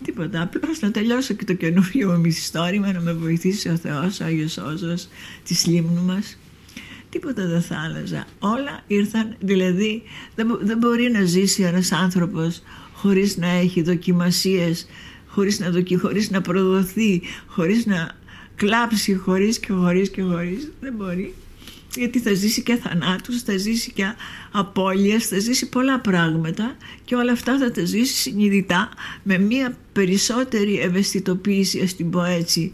Τίποτα. 0.04 0.42
Απλώς 0.42 0.80
να 0.80 0.92
τελειώσω 0.92 1.34
και 1.34 1.46
το 1.46 1.54
καινούριο 1.54 2.10
μου 2.10 2.20
μυθιστόρημα, 2.20 2.92
να 2.92 3.00
με 3.00 3.14
βοηθήσει 3.14 3.70
ο 3.70 3.76
Θεός, 3.76 4.20
ο 4.20 4.24
Άγιος 4.24 4.58
Όζος 4.58 5.08
της 5.44 5.66
Λίμνου 5.66 6.02
μας. 6.02 6.38
Τίποτα 7.10 7.48
δεν 7.48 7.62
θα 7.62 7.76
άλλαζα. 7.80 8.26
Όλα 8.40 8.84
ήρθαν, 8.88 9.36
δηλαδή 9.40 10.02
δεν, 10.36 10.60
δεν 10.62 10.78
μπορεί 10.78 11.12
να 11.12 11.24
ζήσει 11.24 11.64
ένας 11.64 11.92
άνθρωπος 11.92 12.62
χωρίς 12.94 13.38
να 13.38 13.48
έχει 13.48 13.82
δοκιμασίες, 13.82 14.88
χωρίς 15.28 15.60
να, 15.60 15.70
δοκι, 15.70 15.96
χωρίς 15.96 16.30
να 16.30 16.42
προδοθεί, 16.42 17.22
χωρίς 17.48 17.86
να 17.86 18.18
κλάψει, 18.56 19.16
χωρίς 19.16 19.60
και 19.60 19.74
χωρίς 19.74 20.10
και 20.10 20.22
χωρίς. 20.22 20.72
Δεν 20.80 20.94
μπορεί 20.94 21.34
γιατί 21.96 22.20
θα 22.20 22.34
ζήσει 22.34 22.64
και 22.64 22.76
θανάτους, 22.76 23.42
θα 23.42 23.58
ζήσει 23.58 23.92
και 23.92 24.14
απώλειες, 24.52 25.28
θα 25.28 25.40
ζήσει 25.40 25.70
πολλά 25.70 26.00
πράγματα 26.00 26.76
και 27.06 27.16
όλα 27.16 27.32
αυτά 27.32 27.58
θα 27.58 27.72
τα 27.72 27.86
ζήσει 27.86 28.14
συνειδητά 28.14 28.90
με 29.24 29.38
μια 29.38 29.78
περισσότερη 29.94 30.80
ευαισθητοποίηση, 30.80 31.80
ας 31.80 31.96
την 31.96 32.10
πω 32.10 32.24
έτσι, 32.24 32.74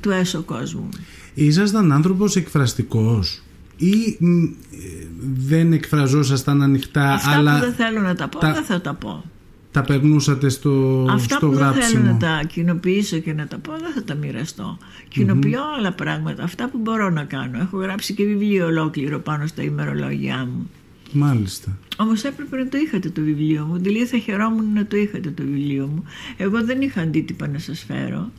του 0.00 0.10
έσω 0.10 0.42
κόσμου. 0.42 0.88
Ήσασταν 1.34 1.92
άνθρωπος 1.92 2.36
εκφραστικός 2.36 3.42
ή 3.76 4.18
δεν 5.36 5.72
εκφραζόσασταν 5.72 6.62
ανοιχτά 6.62 7.12
Αυτά 7.12 7.30
αλλά 7.30 7.58
που 7.58 7.64
δεν 7.64 7.74
θέλω 7.74 8.00
να 8.00 8.14
τα 8.14 8.28
πω 8.28 8.38
δεν 8.40 8.64
θα 8.64 8.80
τα 8.80 8.94
πω 8.94 9.24
τα 9.76 9.82
περνούσατε 9.82 10.48
στο, 10.48 11.06
Αυτά 11.10 11.36
στο 11.36 11.48
που 11.48 11.54
γράψιμο. 11.54 11.84
δεν 11.84 12.02
θέλω 12.02 12.12
να 12.12 12.16
τα 12.18 12.42
κοινοποιήσω 12.46 13.18
και 13.18 13.32
να 13.32 13.46
τα 13.46 13.58
πω 13.58 13.72
δεν 13.72 13.92
θα 13.94 14.04
τα 14.04 14.14
μοιραστώ. 14.14 14.78
Κοινοποιώ 15.08 15.60
άλλα 15.78 15.92
πράγματα, 15.92 16.42
αυτά 16.42 16.68
που 16.68 16.78
μπορώ 16.78 17.10
να 17.10 17.24
κάνω. 17.24 17.58
Έχω 17.58 17.76
γράψει 17.78 18.14
και 18.14 18.24
βιβλίο 18.24 18.66
ολόκληρο 18.66 19.20
πάνω 19.20 19.46
στα 19.46 19.62
ημερολόγια 19.62 20.48
μου. 20.52 20.70
Μάλιστα. 21.12 21.78
Όμως 21.96 22.24
έπρεπε 22.24 22.56
να 22.56 22.68
το 22.68 22.76
είχατε 22.76 23.08
το 23.08 23.22
βιβλίο 23.22 23.64
μου. 23.64 23.76
Δηλαδή 23.78 24.06
θα 24.06 24.18
χαιρόμουν 24.18 24.72
να 24.72 24.86
το 24.86 24.96
είχατε 24.96 25.30
το 25.30 25.42
βιβλίο 25.42 25.86
μου. 25.86 26.04
Εγώ 26.36 26.64
δεν 26.64 26.80
είχα 26.80 27.00
αντίτυπα 27.00 27.48
να 27.48 27.58
σας 27.58 27.84
φέρω. 27.84 28.30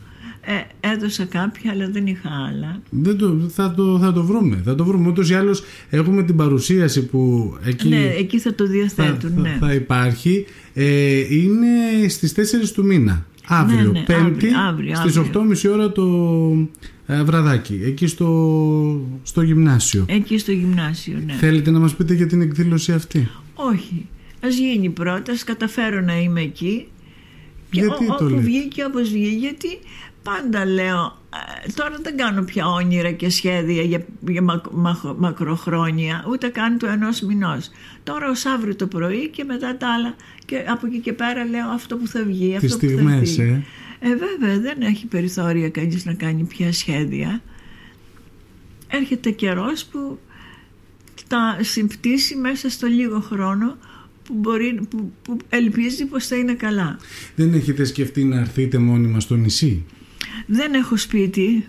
Ε, 0.50 0.90
έδωσα 0.94 1.26
κάποια 1.26 1.72
αλλά 1.72 1.90
δεν 1.90 2.08
είχα 2.08 2.30
άλλα. 2.48 2.82
Δεν 2.90 3.18
το, 3.18 3.50
θα, 3.50 3.74
το, 3.74 4.00
θα 4.00 4.14
το 4.14 4.24
βρούμε. 4.24 4.62
Θα 4.66 4.76
το 4.76 4.86
βρούμε. 4.86 5.08
Ούτως 5.08 5.30
ή 5.30 5.36
άλλως 5.36 5.64
έχουμε 5.90 6.24
την 6.24 6.36
παρουσίαση 6.36 7.06
που 7.06 7.54
εκεί, 7.64 7.88
ναι, 7.88 8.14
εκεί 8.18 8.40
θα 8.40 8.54
το 8.54 8.68
διαθέτουν. 8.68 9.34
θα, 9.34 9.42
ναι. 9.42 9.58
θα, 9.60 9.74
υπάρχει. 9.74 10.46
Ε, 10.74 11.36
είναι 11.36 12.08
στις 12.08 12.34
4 12.36 12.70
του 12.74 12.86
μήνα. 12.86 13.26
Αύριο, 13.48 13.92
Ναι, 13.92 14.00
ναι, 14.00 14.04
Πέμπτη, 14.06 14.48
αύριο, 14.68 14.94
αύριο, 14.98 15.24
στις 15.24 15.66
8.30 15.68 15.74
ώρα 15.74 15.92
το 15.92 16.04
ε, 17.06 17.24
βραδάκι, 17.24 17.80
εκεί 17.86 18.08
στο, 18.08 19.02
στο 19.24 19.42
γυμνάσιο. 19.42 20.06
Εκεί 20.08 20.38
στο 20.38 20.52
γυμνάσιο, 20.52 21.20
ναι. 21.26 21.34
Θέλετε 21.34 21.72
να 21.72 21.80
μας 21.80 21.96
πείτε 21.96 22.14
για 22.14 22.28
την 22.28 22.42
εκδήλωση 22.42 22.92
αυτή; 22.92 23.30
Όχι. 23.54 24.06
Ας 24.44 24.58
γίνει 24.58 24.90
πρώτα, 24.90 25.32
ας 25.32 25.44
καταφέρω 25.44 26.02
να 26.02 26.20
είμαι 26.20 26.42
εκεί. 26.42 26.88
Και 27.70 27.80
Γιατί 27.80 28.04
ό, 28.04 28.08
το 28.08 28.14
όπου 28.14 28.24
λέτε; 28.24 28.42
βγήκε 28.42 28.84
όπως 28.84 29.10
βγήκε, 29.10 29.36
γιατί 29.36 29.68
πάντα 30.34 30.66
λέω, 30.66 31.18
ε, 31.66 31.72
τώρα 31.76 31.98
δεν 32.02 32.18
κάνω 32.18 32.42
πια 32.44 32.68
όνειρα 32.68 33.12
και 33.12 33.30
σχέδια 33.30 33.82
για, 33.82 34.06
για 34.28 34.42
μακ- 34.42 34.72
μαχ- 34.72 35.16
μακροχρόνια, 35.18 36.26
ούτε 36.30 36.48
καν 36.48 36.78
του 36.78 36.86
ενός 36.86 37.22
μηνός. 37.22 37.70
Τώρα 38.04 38.30
ως 38.30 38.46
αύριο 38.46 38.76
το 38.76 38.88
πρωί 38.88 39.30
και 39.30 39.44
μετά 39.44 39.78
τα 39.78 39.94
άλλα 39.94 40.16
και 40.46 40.64
από 40.68 40.88
εκεί 40.88 41.00
και 41.00 41.14
πέρα 41.14 41.46
λέω 41.46 41.68
αυτό 41.70 41.98
που 41.98 42.08
θα 42.08 42.24
βγει, 42.24 42.58
Τις 42.60 42.74
αυτό 42.74 42.86
που 42.86 42.92
θα 42.92 42.98
στιγμές, 42.98 43.30
βγει. 43.32 43.42
ε. 43.42 43.64
Ε, 44.00 44.16
βέβαια 44.16 44.60
δεν 44.60 44.82
έχει 44.82 45.06
περιθώρια 45.06 45.70
κανείς 45.70 46.06
να 46.06 46.14
κάνει 46.14 46.44
πια 46.44 46.74
σχέδια. 46.74 47.42
Έρχεται 48.88 49.30
καιρός 49.32 49.86
που 49.86 50.20
τα 51.28 51.58
συμπτήσει 51.62 52.36
μέσα 52.36 52.70
στο 52.70 52.88
λίγο 52.88 53.20
χρόνο 53.20 53.78
που, 54.24 54.34
μπορεί, 54.34 54.80
που, 54.90 55.12
που 55.22 55.38
ελπίζει 55.50 56.06
πως 56.06 56.28
θα 56.28 56.36
είναι 56.36 56.54
καλά. 56.54 56.98
Δεν 57.36 57.54
έχετε 57.54 57.84
σκεφτεί 57.84 58.24
να 58.24 58.40
έρθετε 58.40 58.78
μόνιμα 58.78 59.20
στο 59.20 59.36
νησί; 59.36 59.86
Δεν 60.46 60.74
έχω 60.74 60.98
σπίτι. 60.98 61.68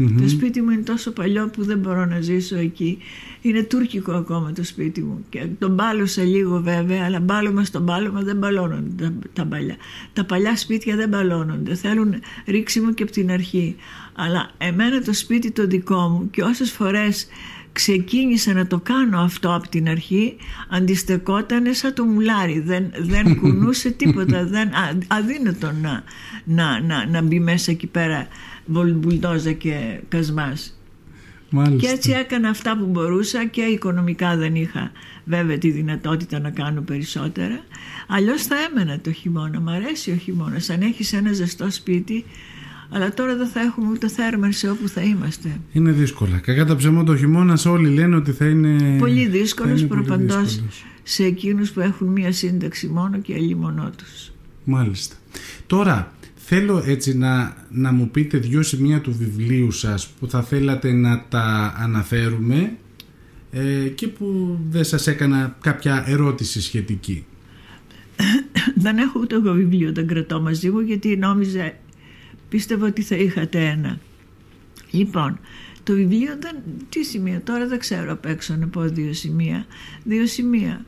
Μμμ. 0.00 0.20
Το 0.20 0.28
σπίτι 0.28 0.62
μου 0.62 0.70
είναι 0.70 0.82
τόσο 0.82 1.10
παλιό 1.10 1.48
που 1.48 1.64
δεν 1.64 1.78
μπορώ 1.78 2.04
να 2.04 2.20
ζήσω 2.20 2.56
εκεί. 2.56 2.98
Είναι 3.40 3.62
τουρκικό 3.62 4.12
ακόμα 4.12 4.52
το 4.52 4.64
σπίτι 4.64 5.00
μου. 5.02 5.24
Και 5.28 5.46
τον 5.58 5.74
μπάλωσα 5.74 6.22
λίγο 6.22 6.60
βέβαια, 6.60 7.04
αλλά 7.04 7.20
μπάλωμα 7.20 7.64
στο 7.64 7.80
μπάλωμα 7.80 8.22
δεν 8.22 8.36
μπαλώνονται 8.36 9.04
τα, 9.04 9.12
τα 9.32 9.46
παλιά. 9.46 9.76
Τα 10.12 10.24
παλιά 10.24 10.56
σπίτια 10.56 10.96
δεν 10.96 11.08
μπαλώνονται. 11.08 11.74
Θέλουν 11.74 12.14
ρίξιμο 12.46 12.92
και 12.92 13.02
από 13.02 13.12
την 13.12 13.30
αρχή. 13.30 13.76
Αλλά 14.14 14.50
εμένα 14.58 15.02
το 15.02 15.12
σπίτι 15.12 15.50
το 15.50 15.66
δικό 15.66 16.08
μου 16.08 16.30
και 16.30 16.42
όσες 16.42 16.70
φορές 16.70 17.26
ξεκίνησα 17.72 18.52
να 18.52 18.66
το 18.66 18.78
κάνω 18.78 19.18
αυτό 19.20 19.54
από 19.54 19.68
την 19.68 19.88
αρχή 19.88 20.36
αντιστεκόταν 20.68 21.74
σαν 21.74 21.94
το 21.94 22.04
μουλάρι 22.04 22.60
δεν, 22.60 22.90
δεν 22.98 23.34
κουνούσε 23.40 23.90
τίποτα 23.90 24.44
δεν, 24.44 24.68
α, 24.68 24.98
αδύνατο 25.06 25.72
να, 25.82 26.02
να, 26.44 26.80
να, 26.80 27.06
να 27.06 27.22
μπει 27.22 27.40
μέσα 27.40 27.70
εκεί 27.70 27.86
πέρα 27.86 28.26
βολ- 28.66 28.94
μπουλντόζα 28.94 29.52
και 29.52 30.00
κασμάς. 30.08 30.72
Μάλιστα. 31.50 31.86
και 31.88 31.94
έτσι 31.94 32.10
έκανα 32.10 32.48
αυτά 32.48 32.76
που 32.78 32.84
μπορούσα 32.86 33.46
και 33.46 33.60
οικονομικά 33.62 34.36
δεν 34.36 34.54
είχα 34.54 34.90
βέβαια 35.24 35.58
τη 35.58 35.70
δυνατότητα 35.70 36.38
να 36.40 36.50
κάνω 36.50 36.80
περισσότερα. 36.80 37.64
Αλλιώς 38.06 38.42
θα 38.42 38.56
έμενα 38.70 39.00
το 39.00 39.12
χειμώνα. 39.12 39.60
Μ' 39.60 39.68
αρέσει 39.68 40.10
ο 40.10 40.16
χειμώνας. 40.16 40.70
Αν 40.70 40.80
έχεις 40.80 41.12
ένα 41.12 41.32
ζεστό 41.32 41.70
σπίτι 41.70 42.24
αλλά 42.90 43.14
τώρα 43.14 43.36
δεν 43.36 43.46
θα 43.46 43.60
έχουμε 43.60 43.90
ούτε 43.90 44.08
θέρμανση 44.08 44.68
όπου 44.68 44.88
θα 44.88 45.02
είμαστε 45.02 45.60
Είναι 45.72 45.90
δύσκολα. 45.90 46.38
Κακά 46.38 46.64
τα 46.64 46.76
ψέματα 46.76 47.12
ο 47.12 47.16
χειμώνα 47.16 47.58
όλοι 47.66 47.88
λένε 47.88 48.16
ότι 48.16 48.32
θα 48.32 48.46
είναι. 48.46 48.98
πολύ 48.98 49.24
θα 49.24 49.30
δύσκολος 49.30 49.80
είναι 49.80 49.88
πολύ 49.88 50.02
προπαντός 50.02 50.44
δύσκολος. 50.44 50.84
σε 51.02 51.24
εκείνους 51.24 51.70
που 51.70 51.80
έχουν 51.80 52.08
μία 52.08 52.32
σύνταξη 52.32 52.86
μόνο 52.86 53.18
και 53.18 53.34
αλλήμονό 53.34 53.90
τους. 53.96 54.32
Μάλιστα. 54.64 55.16
Τώρα 55.66 56.12
θέλω 56.34 56.82
έτσι 56.86 57.16
να, 57.16 57.56
να 57.70 57.92
μου 57.92 58.10
πείτε 58.10 58.38
δυο 58.38 58.62
σημεία 58.62 59.00
του 59.00 59.14
βιβλίου 59.18 59.70
σας 59.70 60.06
που 60.06 60.28
θα 60.28 60.42
θέλατε 60.42 60.92
να 60.92 61.24
τα 61.28 61.74
αναφέρουμε 61.78 62.76
ε, 63.50 63.88
και 63.88 64.08
που 64.08 64.58
δεν 64.70 64.84
σας 64.84 65.06
έκανα 65.06 65.56
κάποια 65.60 66.04
ερώτηση 66.06 66.60
σχετική. 66.60 67.24
δεν 68.84 68.98
έχω 68.98 69.20
ούτε 69.20 69.34
εγώ 69.34 69.52
βιβλίο, 69.52 69.92
δεν 69.92 70.06
κρατώ 70.06 70.40
μαζί 70.40 70.70
μου 70.70 70.80
γιατί 70.80 71.16
νόμιζα, 71.16 71.72
πίστευα 72.48 72.86
ότι 72.86 73.02
θα 73.02 73.16
είχατε 73.16 73.64
ένα. 73.64 73.98
Λοιπόν, 74.90 75.38
το 75.82 75.94
βιβλίο 75.94 76.36
δεν, 76.40 76.56
τι 76.88 77.04
σημεία, 77.04 77.42
τώρα 77.42 77.66
δεν 77.66 77.78
ξέρω 77.78 78.12
απ' 78.12 78.26
έξω 78.26 78.56
να 78.56 78.66
πω 78.66 78.80
δύο 78.80 79.12
σημεία. 79.12 79.66
Δύο 80.04 80.26
σημεία. 80.26 80.84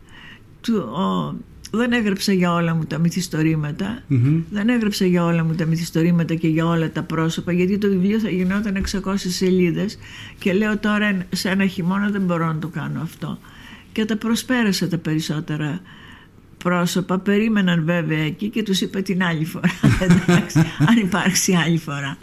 Του, 0.60 0.74
ο, 0.74 1.34
δεν 1.70 1.92
έγραψα 1.92 2.32
για 2.32 2.52
όλα 2.52 2.74
μου 2.74 2.84
τα 2.84 2.98
μυθιστορήματα. 2.98 4.02
Μμμ. 4.06 4.42
Δεν 4.50 4.68
έγραψα 4.68 5.06
για 5.06 5.24
όλα 5.24 5.44
μου 5.44 5.54
τα 5.54 5.66
μυθιστορήματα 5.66 6.34
και 6.34 6.48
για 6.48 6.66
όλα 6.66 6.90
τα 6.90 7.02
πρόσωπα 7.02 7.52
γιατί 7.52 7.78
το 7.78 7.88
βιβλίο 7.88 8.18
θα 8.18 8.28
γινόταν 8.28 8.84
600 9.04 9.14
σελίδες 9.16 9.98
και 10.38 10.52
λέω 10.52 10.78
τώρα 10.78 11.26
σε 11.30 11.48
ένα 11.48 11.66
χειμώνα 11.66 12.08
δεν 12.10 12.22
μπορώ 12.22 12.46
να 12.46 12.58
το 12.58 12.68
κάνω 12.68 13.00
αυτό. 13.00 13.38
Και 13.92 14.04
τα 14.04 14.16
προσπέρασα 14.16 14.88
τα 14.88 14.98
περισσότερα 14.98 15.80
πρόσωπα, 16.64 17.18
περίμεναν 17.18 17.84
βέβαια 17.84 18.18
εκεί 18.18 18.48
και 18.48 18.62
τους 18.62 18.80
είπα 18.80 19.02
την 19.02 19.22
άλλη 19.22 19.44
φορά, 19.44 19.70
εντάξει, 20.26 20.58
αν 20.88 20.96
υπάρξει 20.96 21.54
άλλη 21.54 21.78
φορά. 21.78 22.18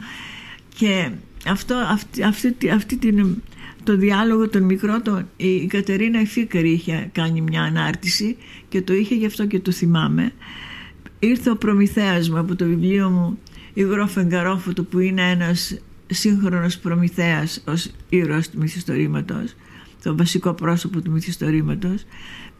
Και 0.75 1.09
αυτό, 1.47 1.75
αυτή, 1.75 2.23
αυτή, 2.23 2.69
αυτή 2.69 2.97
την, 2.97 3.41
το 3.83 3.97
διάλογο 3.97 4.49
τον 4.49 4.63
μικρό, 4.63 5.01
τον, 5.01 5.29
η 5.37 5.65
Κατερίνα 5.65 6.19
Εφίκαρη 6.19 6.71
είχε 6.71 7.09
κάνει 7.11 7.41
μια 7.41 7.61
ανάρτηση 7.61 8.37
και 8.69 8.81
το 8.81 8.93
είχε 8.93 9.15
γι' 9.15 9.25
αυτό 9.25 9.45
και 9.45 9.59
το 9.59 9.71
θυμάμαι. 9.71 10.31
Ήρθε 11.19 11.49
ο 11.49 11.55
Προμηθέας 11.55 12.29
μου 12.29 12.37
από 12.37 12.55
το 12.55 12.65
βιβλίο 12.65 13.09
μου 13.09 13.39
Υγρό 13.73 14.07
Φεγγαρόφωτο 14.07 14.83
που 14.83 14.99
είναι 14.99 15.29
ένας 15.29 15.77
σύγχρονος 16.07 16.77
Προμηθέας 16.77 17.63
ως 17.67 17.91
ήρωας 18.09 18.49
του 18.49 18.57
μυθιστορήματος 18.57 19.55
το 20.03 20.17
βασικό 20.17 20.53
πρόσωπο 20.53 21.01
του 21.01 21.11
μυθιστορήματος 21.11 22.03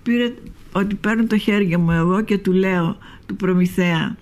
πήρε 0.03 0.33
ότι 0.77 0.95
παίρνω 0.95 1.25
το 1.25 1.37
χέρι 1.37 1.77
μου 1.77 1.91
εγώ 1.91 2.21
και 2.21 2.37
του 2.37 2.53
λέω 2.53 2.97
του 3.25 3.35
Προμηθέα 3.35 4.17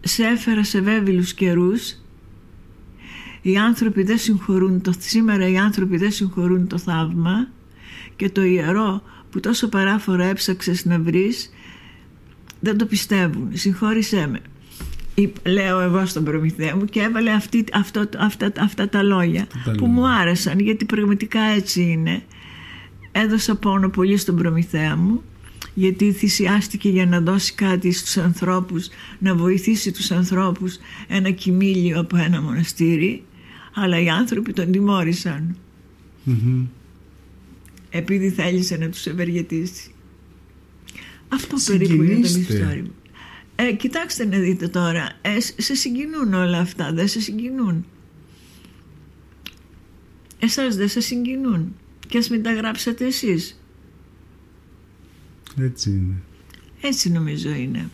σε 0.00 0.24
έφερα 0.24 0.64
σε 0.64 0.80
βέβηλους 0.80 1.34
καιρούς 1.34 1.98
οι 3.42 3.56
άνθρωποι 3.56 4.02
δεν 4.02 4.18
συγχωρούν 4.18 4.80
το, 4.80 4.92
σήμερα 4.98 5.48
οι 5.48 5.58
άνθρωποι 5.58 5.96
δεν 5.96 6.12
συγχωρούν 6.12 6.66
το 6.66 6.78
θαύμα 6.78 7.48
και 8.16 8.30
το 8.30 8.42
ιερό 8.42 9.02
που 9.30 9.40
τόσο 9.40 9.68
παράφορα 9.68 10.24
έψαξες 10.24 10.84
να 10.84 10.98
βρεις 10.98 11.50
δεν 12.60 12.78
το 12.78 12.86
πιστεύουν. 12.86 13.48
Συγχώρησέ 13.52 14.26
με. 14.26 14.40
Λέω 15.42 15.80
εγώ 15.80 16.06
στον 16.06 16.24
προμηθέα 16.24 16.76
μου 16.76 16.84
και 16.84 17.00
έβαλε 17.00 17.30
αυτή, 17.30 17.64
αυτό, 17.72 18.08
αυτά, 18.18 18.52
αυτά 18.58 18.88
τα 18.88 19.02
λόγια 19.02 19.46
που 19.76 19.86
μου 19.86 20.08
άρεσαν 20.08 20.58
γιατί 20.58 20.84
πραγματικά 20.84 21.40
έτσι 21.40 21.82
είναι. 21.82 22.22
Έδωσα 23.16 23.54
πόνο 23.56 23.88
πολύ 23.88 24.16
στον 24.16 24.36
προμηθέα 24.36 24.96
μου 24.96 25.22
γιατί 25.74 26.12
θυσιάστηκε 26.12 26.88
για 26.88 27.06
να 27.06 27.20
δώσει 27.20 27.54
κάτι 27.54 27.92
στους 27.92 28.16
ανθρώπους, 28.16 28.88
να 29.18 29.34
βοηθήσει 29.34 29.92
τους 29.92 30.10
ανθρώπους 30.10 30.78
ένα 31.08 31.30
κοιμήλιο 31.30 32.00
από 32.00 32.16
ένα 32.16 32.42
μοναστήρι 32.42 33.24
αλλά 33.74 34.00
οι 34.00 34.08
άνθρωποι 34.08 34.52
τον 34.52 34.70
τιμώρησαν. 34.70 35.56
Επειδή 37.90 38.30
θέλησε 38.30 38.76
να 38.76 38.88
τους 38.88 39.06
ευεργετήσει. 39.06 39.90
Αυτό 41.28 41.56
περίπου 41.66 42.02
είναι 42.02 42.28
το 42.28 42.38
μυστόρι 42.38 42.90
Ε, 43.56 43.72
κοιτάξτε 43.72 44.24
να 44.24 44.38
δείτε 44.38 44.68
τώρα, 44.68 45.08
ε, 45.22 45.40
σε 45.62 45.74
συγκινούν 45.74 46.34
όλα 46.34 46.58
αυτά, 46.58 46.92
δεν 46.92 47.08
σε 47.08 47.20
συγκινούν. 47.20 47.84
Εσάς 50.38 50.76
δεν 50.76 50.88
σε 50.88 51.00
συγκινούν 51.00 51.74
και 52.08 52.18
ας 52.18 52.28
μην 52.28 52.42
τα 52.42 52.52
γράψετε 52.52 53.06
εσείς. 53.06 53.60
Έτσι 55.58 55.90
είναι. 55.90 56.14
Έτσι 56.80 57.10
νομίζω 57.10 57.50
είναι. 57.50 57.90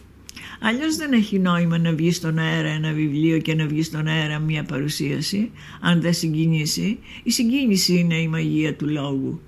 Αλλιώς 0.60 0.96
δεν 0.96 1.12
έχει 1.12 1.38
νόημα 1.38 1.78
να 1.78 1.92
βγει 1.94 2.12
στον 2.12 2.38
αέρα 2.38 2.68
ένα 2.68 2.92
βιβλίο 2.92 3.38
και 3.38 3.54
να 3.54 3.66
βγει 3.66 3.82
στον 3.82 4.06
αέρα 4.06 4.38
μια 4.38 4.64
παρουσίαση 4.64 5.50
αν 5.80 6.00
δεν 6.00 6.12
συγκινήσει. 6.12 6.98
Η 7.22 7.30
συγκίνηση 7.30 7.94
είναι 7.94 8.14
η 8.14 8.28
μαγεία 8.28 8.74
του 8.74 8.88
λόγου. 8.88 9.40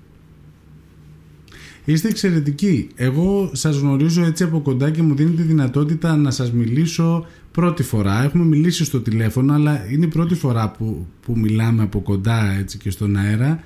Είστε 1.85 2.07
εξαιρετικοί. 2.07 2.87
Εγώ 2.95 3.49
σας 3.53 3.77
γνωρίζω 3.77 4.23
έτσι 4.23 4.43
από 4.43 4.59
κοντά 4.61 4.91
και 4.91 5.01
μου 5.01 5.15
δίνει 5.15 5.35
τη 5.35 5.41
δυνατότητα 5.41 6.15
να 6.17 6.31
σας 6.31 6.51
μιλήσω 6.51 7.25
πρώτη 7.51 7.83
φορά. 7.83 8.23
Έχουμε 8.23 8.43
μιλήσει 8.43 8.83
στο 8.85 9.01
τηλέφωνο, 9.01 9.53
αλλά 9.53 9.91
είναι 9.91 10.05
η 10.05 10.07
πρώτη 10.09 10.35
φορά 10.35 10.71
που, 10.71 11.07
που 11.21 11.39
μιλάμε 11.39 11.83
από 11.83 12.01
κοντά 12.01 12.51
έτσι 12.51 12.77
και 12.77 12.89
στον 12.89 13.15
αέρα. 13.15 13.63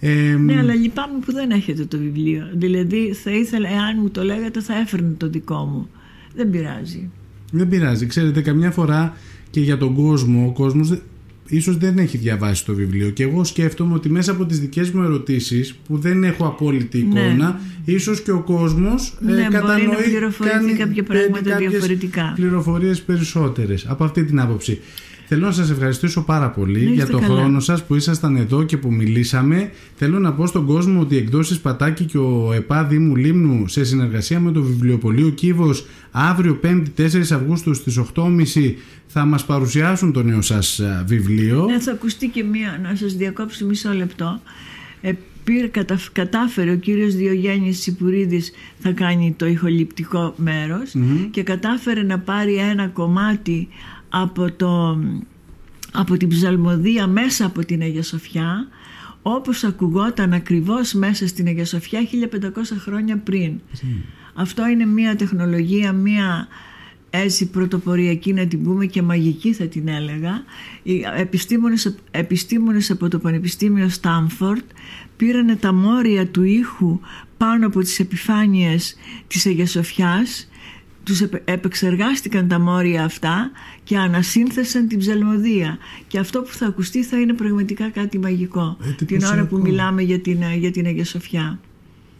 Ε, 0.00 0.36
ναι, 0.38 0.58
αλλά 0.58 0.74
λυπάμαι 0.74 1.18
που 1.24 1.32
δεν 1.32 1.50
έχετε 1.50 1.84
το 1.84 1.98
βιβλίο. 1.98 2.50
Δηλαδή, 2.54 3.12
θα 3.22 3.30
ήθελα, 3.30 3.68
εάν 3.68 3.98
μου 4.00 4.10
το 4.10 4.22
λέγατε, 4.22 4.60
θα 4.60 4.78
έφερνε 4.78 5.14
το 5.16 5.28
δικό 5.28 5.64
μου. 5.64 5.88
Δεν 6.34 6.50
πειράζει. 6.50 7.10
Δεν 7.52 7.68
πειράζει. 7.68 8.06
Ξέρετε, 8.06 8.40
καμιά 8.40 8.70
φορά 8.70 9.16
και 9.50 9.60
για 9.60 9.76
τον 9.76 9.94
κόσμο, 9.94 10.46
ο 10.46 10.52
κόσμος 10.52 10.98
ίσως 11.48 11.76
δεν 11.76 11.98
έχει 11.98 12.16
διαβάσει 12.16 12.64
το 12.64 12.74
βιβλίο 12.74 13.10
και 13.10 13.22
εγώ 13.22 13.44
σκέφτομαι 13.44 13.94
ότι 13.94 14.08
μέσα 14.08 14.32
από 14.32 14.46
τις 14.46 14.60
δικές 14.60 14.90
μου 14.90 15.02
ερωτήσεις 15.02 15.74
που 15.86 15.98
δεν 15.98 16.24
έχω 16.24 16.46
απόλυτη 16.46 17.02
ναι. 17.02 17.20
εικόνα 17.20 17.60
ναι. 17.84 17.94
ίσως 17.94 18.22
και 18.22 18.30
ο 18.30 18.40
κόσμος 18.40 19.18
ε, 19.28 19.32
ναι, 19.32 19.48
κατανοεί 19.50 19.84
μπορεί 19.84 19.96
να 19.96 20.02
πληροφορηθεί 20.02 20.72
κάποια 20.72 21.02
πράγματα 21.02 21.56
διαφορετικά 21.56 22.32
πληροφορίες 22.34 23.02
περισσότερες 23.02 23.86
από 23.88 24.04
αυτή 24.04 24.24
την 24.24 24.40
άποψη 24.40 24.80
Θέλω 25.30 25.46
να 25.46 25.52
σας 25.52 25.70
ευχαριστήσω 25.70 26.22
πάρα 26.22 26.50
πολύ 26.50 26.84
για 26.84 27.06
το 27.06 27.18
χρόνο 27.18 27.60
σας 27.60 27.84
που 27.84 27.94
ήσασταν 27.94 28.36
εδώ 28.36 28.62
και 28.62 28.76
που 28.76 28.92
μιλήσαμε. 28.92 29.70
Θέλω 29.94 30.18
να 30.18 30.32
πω 30.32 30.46
στον 30.46 30.66
κόσμο 30.66 31.00
ότι 31.00 31.14
οι 31.14 31.18
εκδόσεις 31.18 31.58
Πατάκη 31.58 32.04
και 32.04 32.18
ο 32.18 32.52
ΕΠΑ 32.52 32.84
Δήμου 32.84 33.16
Λίμνου 33.16 33.68
σε 33.68 33.84
συνεργασία 33.84 34.40
με 34.40 34.52
το 34.52 34.62
Βιβλιοπωλείο 34.62 35.30
Κύβος 35.30 35.86
αύριο 36.10 36.60
5η 36.62 36.82
4 36.96 37.20
Αυγούστου 37.20 37.74
στις 37.74 38.00
8.30 38.14 38.74
θα 39.06 39.24
μας 39.24 39.44
παρουσιάσουν 39.44 40.12
το 40.12 40.22
νέο 40.22 40.42
σας 40.42 40.80
βιβλίο. 41.06 41.64
Ναι, 41.64 41.80
θα 41.80 41.92
ακουστεί 41.92 42.28
και 42.28 42.44
μία, 42.44 42.80
να 42.82 42.96
σας 42.96 43.14
διακόψω 43.14 43.66
μισό 43.66 43.92
λεπτό. 43.92 44.40
Ε, 45.00 45.12
πήρε, 45.44 45.70
κατάφερε 46.12 46.70
ο 46.70 46.76
κύριος 46.76 47.14
Διογέννης 47.14 47.80
Σιπουρίδης 47.80 48.52
θα 48.78 48.90
κάνει 48.90 49.34
το 49.38 49.46
ηχοληπτικό 49.46 50.34
και 51.30 51.42
κατάφερε 51.42 52.02
να 52.02 52.18
πάρει 52.18 52.54
ένα 52.54 52.86
κομμάτι 52.86 53.68
από, 54.08 54.52
το, 54.52 54.98
από 55.92 56.16
την 56.16 56.28
ψαλμοδία 56.28 57.06
μέσα 57.06 57.46
από 57.46 57.64
την 57.64 57.82
Αγία 57.82 58.02
Σοφιά 58.02 58.68
όπως 59.22 59.64
ακουγόταν 59.64 60.32
ακριβώς 60.32 60.92
μέσα 60.92 61.26
στην 61.26 61.46
Αγία 61.46 61.64
Σοφιά 61.64 62.00
1500 62.00 62.48
χρόνια 62.78 63.16
πριν. 63.18 63.60
Αυτό 64.34 64.66
είναι 64.66 64.86
μια 64.86 65.16
τεχνολογία, 65.16 65.92
μια 65.92 66.48
έτσι 67.10 67.46
πρωτοποριακή 67.46 68.32
να 68.32 68.46
την 68.46 68.62
πούμε 68.62 68.86
και 68.86 69.02
μαγική 69.02 69.52
θα 69.52 69.66
την 69.66 69.88
έλεγα. 69.88 70.44
Οι 70.82 71.04
επιστήμονες, 71.16 71.96
επιστήμονες 72.10 72.90
από 72.90 73.08
το 73.08 73.18
Πανεπιστήμιο 73.18 73.88
Στάμφορντ 73.88 74.62
πήρανε 75.16 75.56
τα 75.56 75.72
μόρια 75.72 76.26
του 76.26 76.42
ήχου 76.42 77.00
πάνω 77.36 77.66
από 77.66 77.80
τις 77.80 77.98
επιφάνειες 77.98 78.96
της 79.26 79.46
Αγίας 79.46 79.70
Σοφιάς 79.70 80.48
τους 81.02 81.20
επεξεργάστηκαν 81.44 82.48
τα 82.48 82.58
μόρια 82.58 83.04
αυτά 83.04 83.50
και 83.88 83.96
ανασύνθεσαν 83.96 84.88
την 84.88 84.98
ψαλμοδία 84.98 85.78
και 86.06 86.18
αυτό 86.18 86.42
που 86.42 86.52
θα 86.52 86.66
ακουστεί 86.66 87.04
θα 87.04 87.20
είναι 87.20 87.32
πραγματικά 87.32 87.88
κάτι 87.88 88.18
μαγικό 88.18 88.76
την 89.06 89.24
ώρα 89.24 89.46
που 89.46 89.58
μιλάμε 89.58 90.02
για 90.02 90.18
την, 90.18 90.38
για 90.58 90.70
την 90.70 90.86
Αγία 90.86 91.04
Σοφιά. 91.04 91.60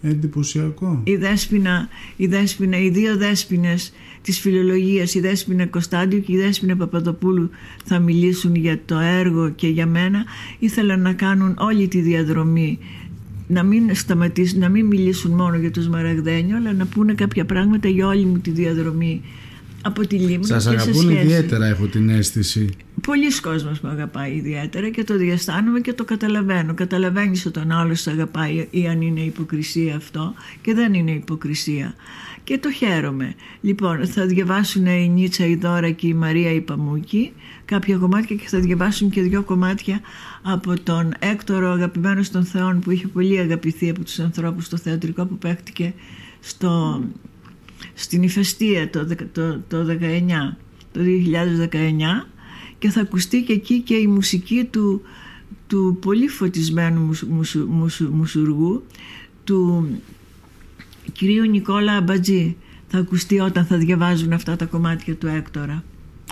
Εντυπωσιακό. 0.03 1.01
Η 1.05 1.17
δέσποινα, 1.17 1.89
η 2.17 2.27
δέσποινα, 2.27 2.79
οι 2.79 2.91
δύο 2.91 3.17
δέσποινες 3.17 3.93
της 4.23 4.41
φιλολογίας, 4.41 5.15
η 5.15 5.21
δέσποινα 5.21 5.67
Κωνσταντιου 5.67 6.21
και 6.21 6.33
η 6.33 6.37
δέσποινα 6.37 6.77
Παπαδοπούλου 6.77 7.51
θα 7.85 7.99
μιλήσουν 7.99 8.55
για 8.55 8.81
το 8.85 8.99
έργο 8.99 9.51
και 9.51 9.69
για 9.69 9.87
μένα. 9.87 10.25
Ήθελαν 10.59 11.01
να 11.01 11.13
κάνουν 11.13 11.57
όλη 11.59 11.89
τη 11.89 12.01
διαδρομή 12.01 12.79
να 13.47 13.63
μην 13.63 13.95
σταματήσουν, 13.95 14.59
να 14.59 14.69
μην 14.69 14.87
μιλήσουν 14.87 15.31
μόνο 15.31 15.57
για 15.57 15.71
τους 15.71 15.89
Μαραγδένιο 15.89 16.57
αλλά 16.57 16.73
να 16.73 16.87
πούνε 16.87 17.15
κάποια 17.15 17.45
πράγματα 17.45 17.89
για 17.89 18.07
όλη 18.07 18.25
μου 18.25 18.39
τη 18.39 18.51
διαδρομή 18.51 19.23
από 19.89 20.07
τη 20.07 20.17
Λίμνη 20.17 20.47
Σας 20.47 20.67
αγαπούν 20.67 21.11
ιδιαίτερα 21.11 21.67
έχω 21.67 21.87
την 21.87 22.09
αίσθηση. 22.09 22.69
Πολλοί 23.07 23.41
κόσμος 23.41 23.81
με 23.81 23.91
αγαπάει 23.91 24.33
ιδιαίτερα 24.33 24.89
και 24.89 25.05
το 25.05 25.17
διαστάνομαι 25.17 25.81
και 25.81 25.93
το 25.93 26.05
καταλαβαίνω. 26.05 26.75
Καταλαβαίνεις 26.75 27.47
όταν 27.47 27.73
άλλος 27.73 28.01
σε 28.01 28.11
αγαπάει 28.11 28.67
ή 28.71 28.89
αν 28.89 29.01
είναι 29.01 29.21
υποκρισία 29.21 29.97
αυτό 29.97 30.35
και 30.61 30.75
δεν 30.75 30.95
είναι 30.95 31.11
υποκρισία. 31.11 31.95
Και 32.45 32.59
το 32.59 32.73
χαίρομαι. 32.73 33.35
Λοιπόν 33.61 34.07
θα 34.07 34.27
διαβάσουν 34.27 34.87
η 34.87 35.09
Νίτσα 35.09 35.47
η 35.47 35.55
Δώρα 35.55 35.91
και 35.91 36.07
η 36.07 36.15
Μαρία 36.15 36.53
η 36.53 36.61
Παμούκη 36.61 37.33
κάποια 37.65 37.97
κομμάτια 37.97 38.37
και 38.37 38.49
θα 38.49 38.59
διαβάσουν 38.59 39.11
και 39.11 39.23
δύο 39.23 39.43
κομμάτια 39.43 40.01
από 40.43 40.81
τον 40.81 41.13
Έκτορο 41.19 41.71
αγαπημένο 41.71 42.23
των 42.33 42.45
Θεών 42.45 42.81
που 42.81 42.91
είχε 42.91 43.07
πολύ 43.07 43.39
αγαπηθεί 43.39 43.91
από 43.91 44.05
τους 44.05 44.19
ανθρώπους 44.19 44.65
στο 44.65 44.77
θεατρικό 44.77 45.27
που 45.27 45.39
παίχτηκε 45.39 45.95
στο, 46.41 47.03
στην 47.99 48.23
ηφαιστία 48.23 48.91
το, 48.91 49.07
το, 49.33 49.61
το, 49.69 49.87
19, 49.89 49.97
το 50.93 51.01
2019 51.71 52.27
και 52.79 52.91
θα 52.91 53.01
ακουστεί 53.01 53.43
και 53.43 53.53
εκεί 53.53 53.81
και 53.81 53.95
η 53.95 54.07
μουσική 54.07 54.65
του, 54.65 55.03
του 55.67 55.99
πολύ 56.01 56.29
φωτισμένου 56.29 57.11
μουσουργού 58.11 58.85
του 59.45 59.89
κυρίου 61.13 61.45
Νικόλα 61.45 61.97
Αμπατζή 61.97 62.57
θα 62.87 62.99
ακουστεί 62.99 63.41
όταν 63.41 63.65
θα 63.65 63.77
διαβάζουν 63.77 64.33
αυτά 64.33 64.57
τα 64.57 64.65
κομμάτια 64.65 65.15
του 65.15 65.27
Έκτορα. 65.27 65.85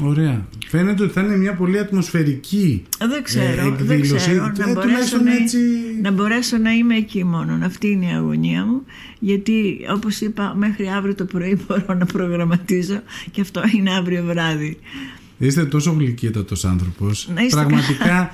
Ωραία. 0.03 0.47
Φαίνεται 0.67 1.03
ότι 1.03 1.13
θα 1.13 1.21
είναι 1.21 1.37
μια 1.37 1.55
πολύ 1.55 1.79
ατμοσφαιρική 1.79 2.83
δεν 2.99 3.23
ξέρω, 3.23 3.63
ε, 3.63 3.67
εκδήλωση. 3.67 4.09
Δεν 4.09 4.17
ξέρω. 4.17 4.53
Να, 4.57 4.71
ε, 4.71 4.73
μπορέσω 4.73 5.19
να, 5.23 5.35
έτσι... 5.35 5.59
να 6.03 6.11
μπορέσω 6.11 6.57
να 6.57 6.71
είμαι 6.71 6.97
εκεί 6.97 7.25
μόνο. 7.25 7.59
Αυτή 7.63 7.89
είναι 7.89 8.07
η 8.07 8.15
αγωνία 8.15 8.65
μου. 8.65 8.83
Γιατί 9.19 9.79
όπως 9.95 10.21
είπα 10.21 10.55
μέχρι 10.57 10.89
αύριο 10.89 11.15
το 11.15 11.25
πρωί 11.25 11.59
μπορώ 11.67 11.95
να 11.99 12.07
προγραμματίζω 12.07 13.03
και 13.31 13.41
αυτό 13.41 13.63
είναι 13.77 13.95
αύριο 13.95 14.25
βράδυ. 14.25 14.79
Είστε 15.39 15.65
τόσο 15.65 15.93
γλυκύτατος 15.99 16.65
άνθρωπος. 16.65 17.29
Πραγματικά 17.51 18.31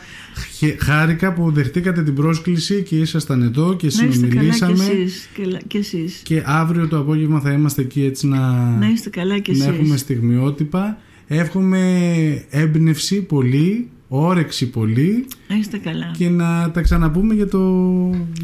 χάρηκα 0.79 1.33
που 1.33 1.51
δεχτήκατε 1.53 2.03
την 2.03 2.15
πρόσκληση 2.15 2.83
και 2.83 2.97
ήσασταν 2.99 3.43
εδώ 3.43 3.77
και 3.77 3.91
συνομιλήσαμε. 3.91 4.85
Να 4.85 4.93
είστε 4.93 5.43
καλά 5.43 5.59
και 5.67 5.79
εσείς. 5.79 5.95
Και, 5.95 5.99
εσείς. 6.05 6.21
και 6.25 6.43
αύριο 6.47 6.89
το 6.89 6.99
απόγευμα 6.99 7.41
θα 7.41 7.53
είμαστε 7.53 7.83
εκεί 7.83 8.05
έτσι 8.05 8.27
να, 8.27 8.53
να, 8.71 8.89
είστε 8.89 9.11
καλά 9.11 9.39
και 9.39 9.51
εσείς. 9.51 9.67
να 9.67 9.73
έχουμε 9.75 9.97
στιγμιότυπα. 9.97 10.99
Εύχομαι 11.35 12.45
έμπνευση 12.51 13.23
πολύ, 13.23 13.89
όρεξη 14.09 14.71
πολύ. 14.71 15.27
Είστε 15.59 15.79
καλά. 15.79 16.11
Και 16.19 16.29
να 16.29 16.71
τα 16.71 16.81
ξαναπούμε 16.81 17.35
για 17.35 17.49
το, 17.49 17.61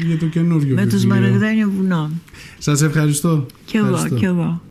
για 0.05 0.17
το 0.17 0.25
καινούριο 0.25 0.75
Με 0.75 0.85
τους 0.85 1.05
Μαραγδένιο 1.05 1.71
βουνό. 1.77 2.09
Σας 2.57 2.81
ευχαριστώ. 2.81 3.45
Κι 3.65 3.77
εγώ, 3.77 4.07
κι 4.15 4.25
εγώ. 4.25 4.61